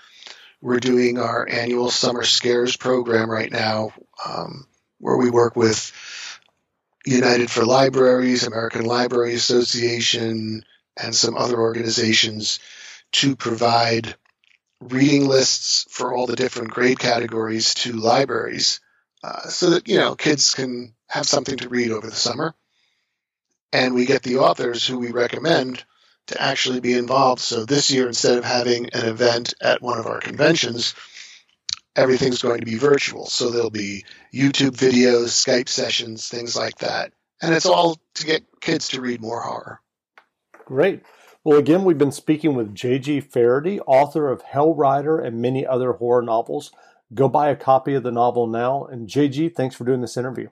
We're 0.62 0.80
doing 0.80 1.18
our 1.18 1.48
annual 1.48 1.90
Summer 1.90 2.24
Scares 2.24 2.76
program 2.76 3.30
right 3.30 3.52
now, 3.52 3.94
um, 4.26 4.68
where 5.00 5.18
we 5.18 5.30
work 5.30 5.56
with 5.56 5.92
United 7.06 7.50
for 7.50 7.66
Libraries, 7.66 8.46
American 8.46 8.86
Library 8.86 9.36
Association, 9.36 10.64
and 11.02 11.16
some 11.16 11.38
other 11.38 11.60
organizations 11.60 12.60
to 13.14 13.36
provide 13.36 14.16
reading 14.82 15.28
lists 15.28 15.86
for 15.90 16.14
all 16.14 16.26
the 16.26 16.36
different 16.36 16.72
grade 16.72 17.00
categories 17.00 17.74
to 17.76 17.94
libraries 17.94 18.82
uh, 19.26 19.48
so 19.48 19.72
that 19.72 19.88
you 19.88 19.98
know 19.98 20.16
kids 20.16 20.54
can 20.54 20.94
have 21.08 21.26
something 21.26 21.58
to 21.58 21.70
read 21.70 21.92
over 21.92 22.08
the 22.08 22.16
summer 22.16 22.54
and 23.74 23.96
we 23.96 24.06
get 24.06 24.24
the 24.24 24.38
authors 24.38 24.86
who 24.86 25.00
we 25.00 25.12
recommend 25.12 25.84
to 26.28 26.42
actually 26.42 26.80
be 26.80 26.94
involved 26.94 27.42
so 27.42 27.66
this 27.66 27.90
year 27.90 28.08
instead 28.08 28.38
of 28.38 28.44
having 28.44 28.90
an 28.94 29.06
event 29.06 29.54
at 29.62 29.82
one 29.82 29.98
of 29.98 30.06
our 30.06 30.20
conventions 30.20 30.94
everything's 31.96 32.42
going 32.42 32.60
to 32.60 32.66
be 32.66 32.78
virtual 32.78 33.26
so 33.26 33.50
there'll 33.50 33.70
be 33.70 34.06
youtube 34.34 34.76
videos 34.78 35.30
skype 35.30 35.70
sessions 35.70 36.28
things 36.28 36.56
like 36.56 36.78
that 36.78 37.12
and 37.42 37.54
it's 37.54 37.66
all 37.66 37.98
to 38.14 38.26
get 38.26 38.44
kids 38.62 38.90
to 38.90 39.02
read 39.02 39.22
more 39.22 39.42
horror 39.42 39.82
Great. 40.66 41.04
Well, 41.44 41.60
again, 41.60 41.84
we've 41.84 41.98
been 41.98 42.12
speaking 42.12 42.56
with 42.56 42.74
J.G. 42.74 43.22
Faraday, 43.22 43.80
author 43.82 44.30
of 44.30 44.42
Hell 44.42 44.74
Rider 44.74 45.20
and 45.20 45.40
many 45.40 45.66
other 45.66 45.94
horror 45.94 46.24
novels. 46.24 46.72
Go 47.16 47.30
buy 47.30 47.50
a 47.50 47.56
copy 47.56 47.96
of 47.96 48.04
the 48.04 48.12
novel 48.12 48.46
now. 48.46 48.86
And 48.86 49.08
J.G., 49.08 49.50
thanks 49.50 49.76
for 49.76 49.86
doing 49.86 50.02
this 50.02 50.18
interview. 50.18 50.50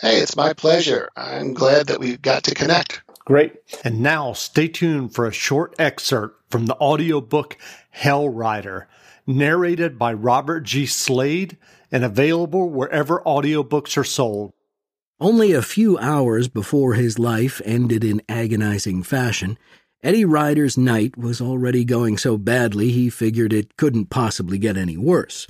Hey, 0.00 0.18
it's 0.18 0.36
my 0.36 0.52
pleasure. 0.52 1.08
I'm 1.16 1.54
glad 1.54 1.88
that 1.88 1.98
we 1.98 2.16
got 2.16 2.44
to 2.44 2.54
connect. 2.54 3.02
Great. 3.24 3.54
And 3.84 4.00
now 4.00 4.32
stay 4.32 4.68
tuned 4.68 5.14
for 5.14 5.26
a 5.26 5.32
short 5.32 5.74
excerpt 5.78 6.50
from 6.50 6.66
the 6.66 6.76
audiobook 6.76 7.56
Hell 7.90 8.28
Rider, 8.28 8.88
narrated 9.26 9.98
by 9.98 10.12
Robert 10.12 10.60
G. 10.60 10.86
Slade 10.86 11.56
and 11.90 12.04
available 12.04 12.70
wherever 12.70 13.20
audiobooks 13.20 13.96
are 13.96 14.04
sold. 14.04 14.52
Only 15.20 15.52
a 15.52 15.62
few 15.62 15.98
hours 15.98 16.48
before 16.48 16.94
his 16.94 17.18
life 17.18 17.60
ended 17.64 18.02
in 18.02 18.22
agonizing 18.28 19.02
fashion, 19.02 19.56
Eddie 20.02 20.24
Ryder's 20.24 20.76
night 20.76 21.16
was 21.16 21.40
already 21.40 21.84
going 21.84 22.18
so 22.18 22.36
badly 22.36 22.90
he 22.90 23.08
figured 23.08 23.52
it 23.52 23.76
couldn't 23.76 24.10
possibly 24.10 24.58
get 24.58 24.76
any 24.76 24.96
worse. 24.96 25.46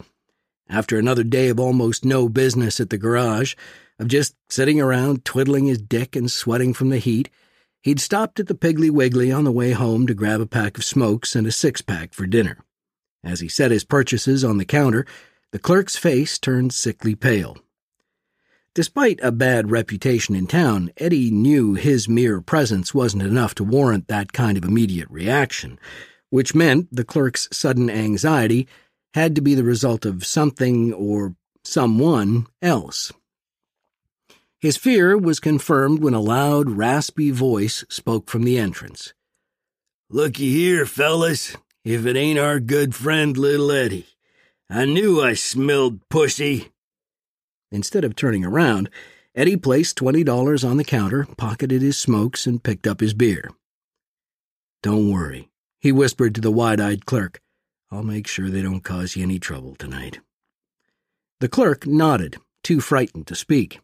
After 0.68 0.98
another 0.98 1.24
day 1.24 1.48
of 1.48 1.60
almost 1.60 2.04
no 2.04 2.28
business 2.28 2.80
at 2.80 2.90
the 2.90 2.98
garage, 2.98 3.54
of 3.98 4.08
just 4.08 4.34
sitting 4.48 4.80
around 4.80 5.24
twiddling 5.24 5.66
his 5.66 5.80
dick 5.80 6.16
and 6.16 6.30
sweating 6.30 6.72
from 6.74 6.88
the 6.88 6.98
heat, 6.98 7.28
he'd 7.82 8.00
stopped 8.00 8.40
at 8.40 8.46
the 8.46 8.54
Piggly 8.54 8.90
Wiggly 8.90 9.30
on 9.30 9.44
the 9.44 9.52
way 9.52 9.72
home 9.72 10.06
to 10.06 10.14
grab 10.14 10.40
a 10.40 10.46
pack 10.46 10.78
of 10.78 10.84
smokes 10.84 11.36
and 11.36 11.46
a 11.46 11.52
six 11.52 11.82
pack 11.82 12.14
for 12.14 12.26
dinner. 12.26 12.58
As 13.22 13.40
he 13.40 13.48
set 13.48 13.70
his 13.70 13.84
purchases 13.84 14.42
on 14.44 14.58
the 14.58 14.64
counter, 14.64 15.06
the 15.52 15.58
clerk's 15.58 15.96
face 15.96 16.38
turned 16.38 16.72
sickly 16.72 17.14
pale. 17.14 17.58
Despite 18.74 19.20
a 19.22 19.30
bad 19.30 19.70
reputation 19.70 20.34
in 20.34 20.46
town, 20.46 20.90
Eddie 20.96 21.30
knew 21.30 21.74
his 21.74 22.08
mere 22.08 22.40
presence 22.40 22.94
wasn't 22.94 23.22
enough 23.22 23.54
to 23.56 23.64
warrant 23.64 24.08
that 24.08 24.32
kind 24.32 24.56
of 24.56 24.64
immediate 24.64 25.10
reaction, 25.10 25.78
which 26.30 26.54
meant 26.54 26.88
the 26.90 27.04
clerk's 27.04 27.48
sudden 27.52 27.90
anxiety 27.90 28.66
had 29.14 29.34
to 29.34 29.40
be 29.40 29.54
the 29.54 29.64
result 29.64 30.06
of 30.06 30.24
something 30.24 30.92
or 30.92 31.34
someone 31.64 32.46
else. 32.60 33.12
His 34.60 34.76
fear 34.76 35.18
was 35.18 35.40
confirmed 35.40 36.02
when 36.02 36.14
a 36.14 36.20
loud, 36.20 36.70
raspy 36.70 37.30
voice 37.30 37.84
spoke 37.88 38.30
from 38.30 38.44
the 38.44 38.58
entrance. 38.58 39.12
Looky 40.08 40.52
here, 40.52 40.86
fellas, 40.86 41.56
if 41.84 42.06
it 42.06 42.16
ain't 42.16 42.38
our 42.38 42.60
good 42.60 42.94
friend 42.94 43.36
little 43.36 43.72
Eddie. 43.72 44.06
I 44.70 44.84
knew 44.84 45.20
I 45.20 45.34
smelled 45.34 46.08
pussy. 46.08 46.70
Instead 47.70 48.04
of 48.04 48.14
turning 48.14 48.44
around, 48.44 48.88
Eddie 49.34 49.56
placed 49.56 49.98
$20 49.98 50.68
on 50.68 50.76
the 50.76 50.84
counter, 50.84 51.26
pocketed 51.36 51.82
his 51.82 51.98
smokes, 51.98 52.46
and 52.46 52.62
picked 52.62 52.86
up 52.86 53.00
his 53.00 53.14
beer. 53.14 53.50
Don't 54.82 55.10
worry, 55.10 55.50
he 55.80 55.92
whispered 55.92 56.34
to 56.34 56.40
the 56.40 56.50
wide 56.50 56.80
eyed 56.80 57.04
clerk. 57.04 57.41
I'll 57.92 58.02
make 58.02 58.26
sure 58.26 58.48
they 58.48 58.62
don't 58.62 58.80
cause 58.80 59.16
you 59.16 59.22
any 59.22 59.38
trouble 59.38 59.74
tonight. 59.74 60.20
The 61.40 61.48
clerk 61.48 61.86
nodded, 61.86 62.38
too 62.64 62.80
frightened 62.80 63.26
to 63.26 63.34
speak. 63.34 63.80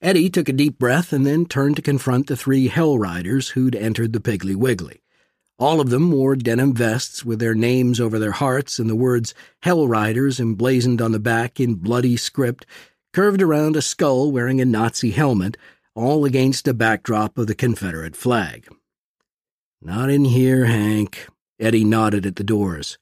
Eddie 0.00 0.30
took 0.30 0.48
a 0.48 0.52
deep 0.52 0.78
breath 0.78 1.12
and 1.12 1.26
then 1.26 1.46
turned 1.46 1.74
to 1.76 1.82
confront 1.82 2.28
the 2.28 2.36
three 2.36 2.68
Hell 2.68 2.96
Riders 2.96 3.48
who'd 3.50 3.74
entered 3.74 4.12
the 4.12 4.20
Piggly 4.20 4.54
Wiggly. 4.54 5.02
All 5.58 5.80
of 5.80 5.90
them 5.90 6.12
wore 6.12 6.36
denim 6.36 6.74
vests 6.74 7.24
with 7.24 7.40
their 7.40 7.56
names 7.56 7.98
over 8.00 8.20
their 8.20 8.30
hearts 8.32 8.78
and 8.78 8.88
the 8.88 8.94
words 8.94 9.34
Hell 9.62 9.88
Riders 9.88 10.38
emblazoned 10.38 11.02
on 11.02 11.10
the 11.10 11.18
back 11.18 11.58
in 11.58 11.74
bloody 11.74 12.16
script, 12.16 12.66
curved 13.12 13.42
around 13.42 13.74
a 13.74 13.82
skull 13.82 14.30
wearing 14.30 14.60
a 14.60 14.64
Nazi 14.64 15.10
helmet, 15.10 15.56
all 15.96 16.24
against 16.24 16.68
a 16.68 16.74
backdrop 16.74 17.36
of 17.36 17.48
the 17.48 17.54
Confederate 17.56 18.14
flag. 18.14 18.68
Not 19.82 20.08
in 20.08 20.24
here, 20.24 20.66
Hank. 20.66 21.26
Eddie 21.64 21.82
nodded 21.82 22.26
at 22.26 22.36
the 22.36 22.44
doors. 22.44 22.98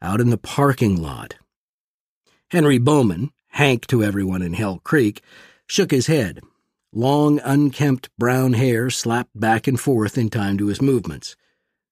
Out 0.00 0.20
in 0.20 0.30
the 0.30 0.38
parking 0.38 1.02
lot. 1.02 1.34
Henry 2.52 2.78
Bowman, 2.78 3.32
Hank 3.48 3.88
to 3.88 4.04
everyone 4.04 4.40
in 4.40 4.52
Hell 4.52 4.80
Creek, 4.84 5.20
shook 5.66 5.90
his 5.90 6.06
head. 6.06 6.40
Long, 6.92 7.40
unkempt 7.42 8.08
brown 8.16 8.52
hair 8.52 8.88
slapped 8.88 9.38
back 9.38 9.66
and 9.66 9.80
forth 9.80 10.16
in 10.16 10.30
time 10.30 10.56
to 10.58 10.68
his 10.68 10.80
movements. 10.80 11.34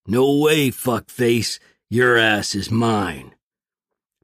No 0.06 0.38
way, 0.38 0.70
fuckface. 0.70 1.58
Your 1.90 2.16
ass 2.16 2.54
is 2.54 2.70
mine. 2.70 3.34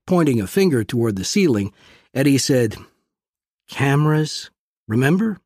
Pointing 0.07 0.41
a 0.41 0.47
finger 0.47 0.85
toward 0.85 1.17
the 1.17 1.25
ceiling, 1.25 1.73
Eddie 2.15 2.39
said, 2.39 2.77
Cameras, 3.69 4.51
remember? 4.87 5.39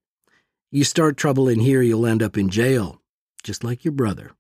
You 0.71 0.85
start 0.85 1.17
trouble 1.17 1.49
in 1.49 1.61
here, 1.61 1.81
you'll 1.81 2.05
end 2.05 2.23
up 2.23 2.37
in 2.37 2.51
jail, 2.51 3.01
just 3.43 3.65
like 3.65 3.87
your 3.87 3.93
brother. 3.93 4.36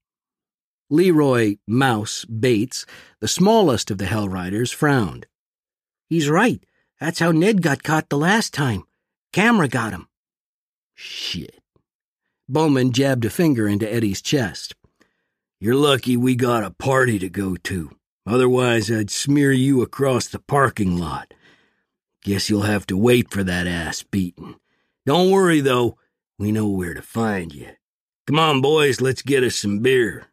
Leroy 0.88 1.56
Mouse 1.66 2.24
Bates, 2.24 2.86
the 3.20 3.28
smallest 3.28 3.90
of 3.90 3.98
the 3.98 4.06
Hell 4.06 4.28
Riders, 4.28 4.70
frowned. 4.70 5.26
He's 6.08 6.28
right. 6.28 6.64
That's 7.00 7.18
how 7.18 7.32
Ned 7.32 7.62
got 7.62 7.82
caught 7.82 8.08
the 8.08 8.16
last 8.18 8.54
time. 8.54 8.84
Camera 9.32 9.68
got 9.68 9.92
him. 9.92 10.08
Shit. 10.94 11.60
Bowman 12.48 12.92
jabbed 12.92 13.24
a 13.24 13.30
finger 13.30 13.66
into 13.66 13.92
Eddie's 13.92 14.22
chest. 14.22 14.74
You're 15.58 15.74
lucky 15.74 16.16
we 16.16 16.36
got 16.36 16.64
a 16.64 16.70
party 16.70 17.18
to 17.18 17.28
go 17.28 17.56
to. 17.56 17.90
Otherwise, 18.26 18.90
I'd 18.90 19.10
smear 19.10 19.52
you 19.52 19.82
across 19.82 20.28
the 20.28 20.38
parking 20.38 20.96
lot. 20.98 21.34
Guess 22.22 22.48
you'll 22.48 22.62
have 22.62 22.86
to 22.86 22.96
wait 22.96 23.30
for 23.30 23.44
that 23.44 23.66
ass 23.66 24.02
beating. 24.02 24.56
Don't 25.04 25.30
worry, 25.30 25.60
though. 25.60 25.98
We 26.38 26.52
know 26.52 26.68
where 26.68 26.94
to 26.94 27.02
find 27.02 27.54
you. 27.54 27.68
Come 28.26 28.38
on, 28.38 28.60
boys, 28.60 29.00
let's 29.00 29.22
get 29.22 29.44
us 29.44 29.56
some 29.56 29.80
beer. 29.80 30.26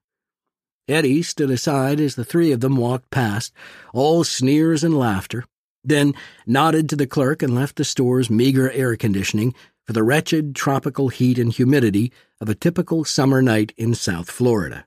Eddie 0.87 1.21
stood 1.21 1.49
aside 1.49 1.99
as 1.99 2.15
the 2.15 2.25
three 2.25 2.51
of 2.51 2.59
them 2.59 2.75
walked 2.75 3.09
past, 3.09 3.53
all 3.93 4.23
sneers 4.23 4.83
and 4.83 4.97
laughter, 4.97 5.45
then 5.83 6.13
nodded 6.45 6.89
to 6.89 6.95
the 6.95 7.07
clerk 7.07 7.41
and 7.41 7.55
left 7.55 7.77
the 7.77 7.85
store's 7.85 8.29
meager 8.29 8.69
air 8.71 8.95
conditioning 8.95 9.53
for 9.85 9.93
the 9.93 10.03
wretched 10.03 10.55
tropical 10.55 11.09
heat 11.09 11.37
and 11.37 11.53
humidity 11.53 12.11
of 12.41 12.49
a 12.49 12.55
typical 12.55 13.03
summer 13.03 13.41
night 13.41 13.73
in 13.77 13.93
South 13.93 14.29
Florida. 14.29 14.85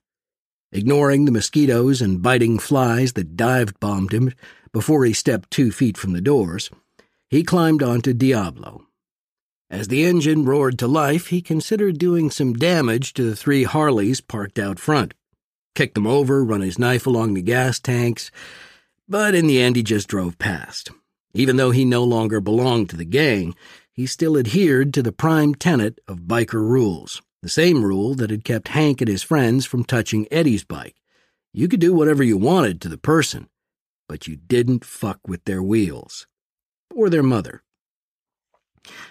Ignoring 0.73 1.25
the 1.25 1.33
mosquitoes 1.33 2.03
and 2.03 2.23
biting 2.23 2.59
flies 2.59 3.15
that 3.15 3.37
dived 3.37 3.79
bombed 3.81 4.13
him 4.13 4.33
before 4.73 5.05
he 5.05 5.13
stepped 5.13 5.51
two 5.51 5.73
feet 5.73 5.97
from 5.97 6.13
the 6.13 6.21
doors, 6.21 6.71
he 7.29 7.43
climbed 7.43 7.83
onto 7.83 8.13
Diablo. 8.13 8.87
As 9.71 9.89
the 9.89 10.05
engine 10.05 10.45
roared 10.45 10.79
to 10.79 10.87
life, 10.87 11.29
he 11.29 11.41
considered 11.41 11.99
doing 11.99 12.31
some 12.31 12.53
damage 12.53 13.15
to 13.15 13.23
the 13.23 13.35
three 13.35 13.65
Harleys 13.65 14.21
parked 14.21 14.59
out 14.59 14.79
front. 14.79 15.15
Kick 15.77 15.93
them 15.93 16.07
over, 16.07 16.43
run 16.43 16.63
his 16.63 16.79
knife 16.79 17.07
along 17.07 17.35
the 17.35 17.43
gas 17.43 17.79
tanks, 17.79 18.31
but 19.07 19.35
in 19.35 19.47
the 19.47 19.61
end 19.61 19.77
he 19.77 19.83
just 19.83 20.09
drove 20.09 20.39
past. 20.39 20.91
Even 21.35 21.57
though 21.57 21.71
he 21.71 21.85
no 21.85 22.03
longer 22.03 22.41
belonged 22.41 22.89
to 22.89 22.97
the 22.97 23.05
gang, 23.05 23.55
he 23.93 24.07
still 24.07 24.39
adhered 24.39 24.95
to 24.95 25.03
the 25.03 25.13
prime 25.13 25.55
tenet 25.55 25.99
of 26.09 26.21
biker 26.21 26.67
rules, 26.67 27.21
the 27.43 27.51
same 27.51 27.85
rule 27.85 28.15
that 28.15 28.31
had 28.31 28.43
kept 28.43 28.69
Hank 28.69 29.03
and 29.03 29.09
his 29.09 29.23
friends 29.23 29.67
from 29.67 29.85
touching 29.85 30.27
Eddie's 30.31 30.65
bike. 30.65 30.97
You 31.53 31.69
could 31.69 31.81
do 31.81 31.93
whatever 31.93 32.23
you 32.23 32.39
wanted 32.39 32.81
to 32.81 32.89
the 32.89 32.97
person, 32.97 33.47
but 34.09 34.27
you 34.27 34.35
didn't 34.35 34.83
fuck 34.83 35.21
with 35.29 35.45
their 35.45 35.63
wheels. 35.63 36.27
Or 36.95 37.11
their 37.11 37.23
mother. 37.23 37.63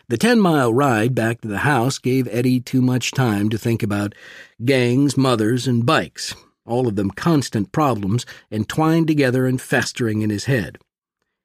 The 0.08 0.18
10 0.18 0.40
mile 0.40 0.74
ride 0.74 1.14
back 1.14 1.42
to 1.42 1.48
the 1.48 1.60
house 1.60 2.00
gave 2.00 2.28
Eddie 2.28 2.60
too 2.60 2.82
much 2.82 3.12
time 3.12 3.50
to 3.50 3.58
think 3.60 3.84
about 3.84 4.16
gangs, 4.64 5.16
mothers, 5.16 5.68
and 5.68 5.86
bikes, 5.86 6.34
all 6.66 6.88
of 6.88 6.96
them 6.96 7.12
constant 7.12 7.72
problems 7.72 8.26
entwined 8.52 9.08
together 9.08 9.46
and 9.46 9.62
festering 9.62 10.22
in 10.22 10.30
his 10.30 10.46
head. 10.46 10.78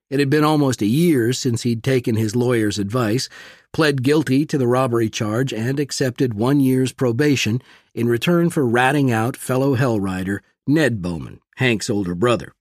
It 0.09 0.19
had 0.19 0.31
been 0.31 0.45
almost 0.45 0.83
a 0.83 0.87
year 0.87 1.33
since 1.33 1.63
he'd 1.63 1.85
taken 1.85 2.17
his 2.17 2.35
lawyer's 2.35 2.79
advice, 2.79 3.29
pled 3.73 4.03
guilty 4.03 4.45
to 4.47 4.59
the 4.59 4.67
robbery 4.67 5.09
charge, 5.09 5.53
and 5.53 5.79
accepted 5.79 6.35
one 6.35 6.59
year's 6.59 6.93
probation 6.93 7.63
in 7.95 8.09
return 8.09 8.51
for 8.51 8.67
ratting 8.67 9.13
out 9.13 9.37
fellow 9.37 9.75
hell 9.75 10.01
rider 10.01 10.43
Ned 10.67 11.01
Bowman, 11.01 11.41
Hank's 11.57 11.89
older 11.89 12.15
brother. 12.15 12.53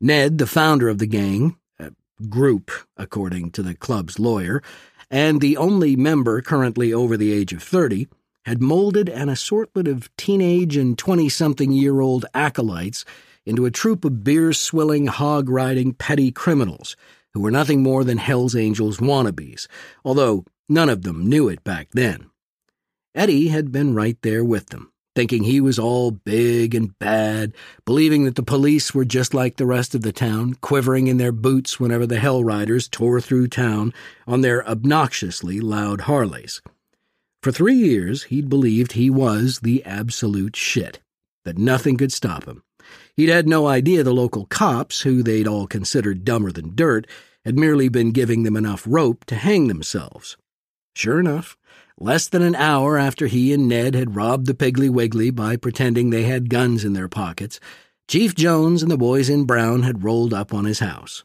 Ned, 0.00 0.38
the 0.38 0.46
founder 0.46 0.88
of 0.88 0.98
the 0.98 1.06
gang, 1.06 1.56
group, 2.28 2.70
according 2.96 3.50
to 3.52 3.62
the 3.62 3.74
club's 3.74 4.18
lawyer, 4.18 4.62
and 5.10 5.40
the 5.40 5.56
only 5.56 5.96
member 5.96 6.40
currently 6.40 6.92
over 6.92 7.16
the 7.16 7.32
age 7.32 7.52
of 7.52 7.62
30, 7.62 8.08
had 8.44 8.60
molded 8.60 9.08
an 9.08 9.28
assortment 9.28 9.88
of 9.88 10.14
teenage 10.16 10.76
and 10.76 10.98
20 10.98 11.28
something 11.28 11.72
year 11.72 12.00
old 12.00 12.26
acolytes 12.34 13.04
into 13.44 13.64
a 13.64 13.70
troop 13.70 14.04
of 14.04 14.24
beer 14.24 14.52
swilling, 14.52 15.06
hog 15.06 15.48
riding 15.48 15.92
petty 15.92 16.30
criminals 16.30 16.96
who 17.34 17.40
were 17.40 17.50
nothing 17.50 17.82
more 17.82 18.04
than 18.04 18.18
Hell's 18.18 18.54
Angels 18.54 18.98
wannabes, 18.98 19.66
although 20.04 20.44
none 20.68 20.88
of 20.88 21.02
them 21.02 21.28
knew 21.28 21.48
it 21.48 21.64
back 21.64 21.88
then. 21.92 22.30
Eddie 23.14 23.48
had 23.48 23.72
been 23.72 23.94
right 23.94 24.16
there 24.22 24.44
with 24.44 24.66
them, 24.66 24.92
thinking 25.14 25.44
he 25.44 25.60
was 25.60 25.78
all 25.78 26.10
big 26.10 26.74
and 26.74 26.98
bad, 26.98 27.54
believing 27.84 28.24
that 28.24 28.36
the 28.36 28.42
police 28.42 28.94
were 28.94 29.04
just 29.04 29.34
like 29.34 29.56
the 29.56 29.66
rest 29.66 29.94
of 29.94 30.02
the 30.02 30.12
town, 30.12 30.54
quivering 30.54 31.06
in 31.06 31.18
their 31.18 31.32
boots 31.32 31.78
whenever 31.78 32.06
the 32.06 32.18
Hell 32.18 32.42
Riders 32.44 32.88
tore 32.88 33.20
through 33.20 33.48
town 33.48 33.92
on 34.26 34.40
their 34.40 34.66
obnoxiously 34.68 35.60
loud 35.60 36.02
Harleys. 36.02 36.62
For 37.42 37.50
three 37.50 37.74
years, 37.74 38.24
he'd 38.24 38.48
believed 38.48 38.92
he 38.92 39.10
was 39.10 39.60
the 39.60 39.84
absolute 39.84 40.54
shit, 40.54 41.00
that 41.44 41.58
nothing 41.58 41.96
could 41.96 42.12
stop 42.12 42.44
him. 42.44 42.62
He'd 43.16 43.30
had 43.30 43.48
no 43.48 43.66
idea 43.66 44.04
the 44.04 44.14
local 44.14 44.46
cops, 44.46 45.00
who 45.00 45.24
they'd 45.24 45.48
all 45.48 45.66
considered 45.66 46.24
dumber 46.24 46.52
than 46.52 46.76
dirt, 46.76 47.04
had 47.44 47.58
merely 47.58 47.88
been 47.88 48.12
giving 48.12 48.44
them 48.44 48.56
enough 48.56 48.84
rope 48.86 49.24
to 49.24 49.34
hang 49.34 49.66
themselves. 49.66 50.36
Sure 50.94 51.18
enough, 51.18 51.56
less 51.98 52.28
than 52.28 52.42
an 52.42 52.54
hour 52.54 52.96
after 52.96 53.26
he 53.26 53.52
and 53.52 53.66
Ned 53.68 53.96
had 53.96 54.14
robbed 54.14 54.46
the 54.46 54.54
Piggly 54.54 54.88
Wiggly 54.88 55.30
by 55.30 55.56
pretending 55.56 56.10
they 56.10 56.22
had 56.22 56.48
guns 56.48 56.84
in 56.84 56.92
their 56.92 57.08
pockets, 57.08 57.58
Chief 58.06 58.36
Jones 58.36 58.82
and 58.82 58.90
the 58.90 58.96
boys 58.96 59.28
in 59.28 59.46
brown 59.46 59.82
had 59.82 60.04
rolled 60.04 60.32
up 60.32 60.54
on 60.54 60.64
his 60.64 60.78
house. 60.78 61.24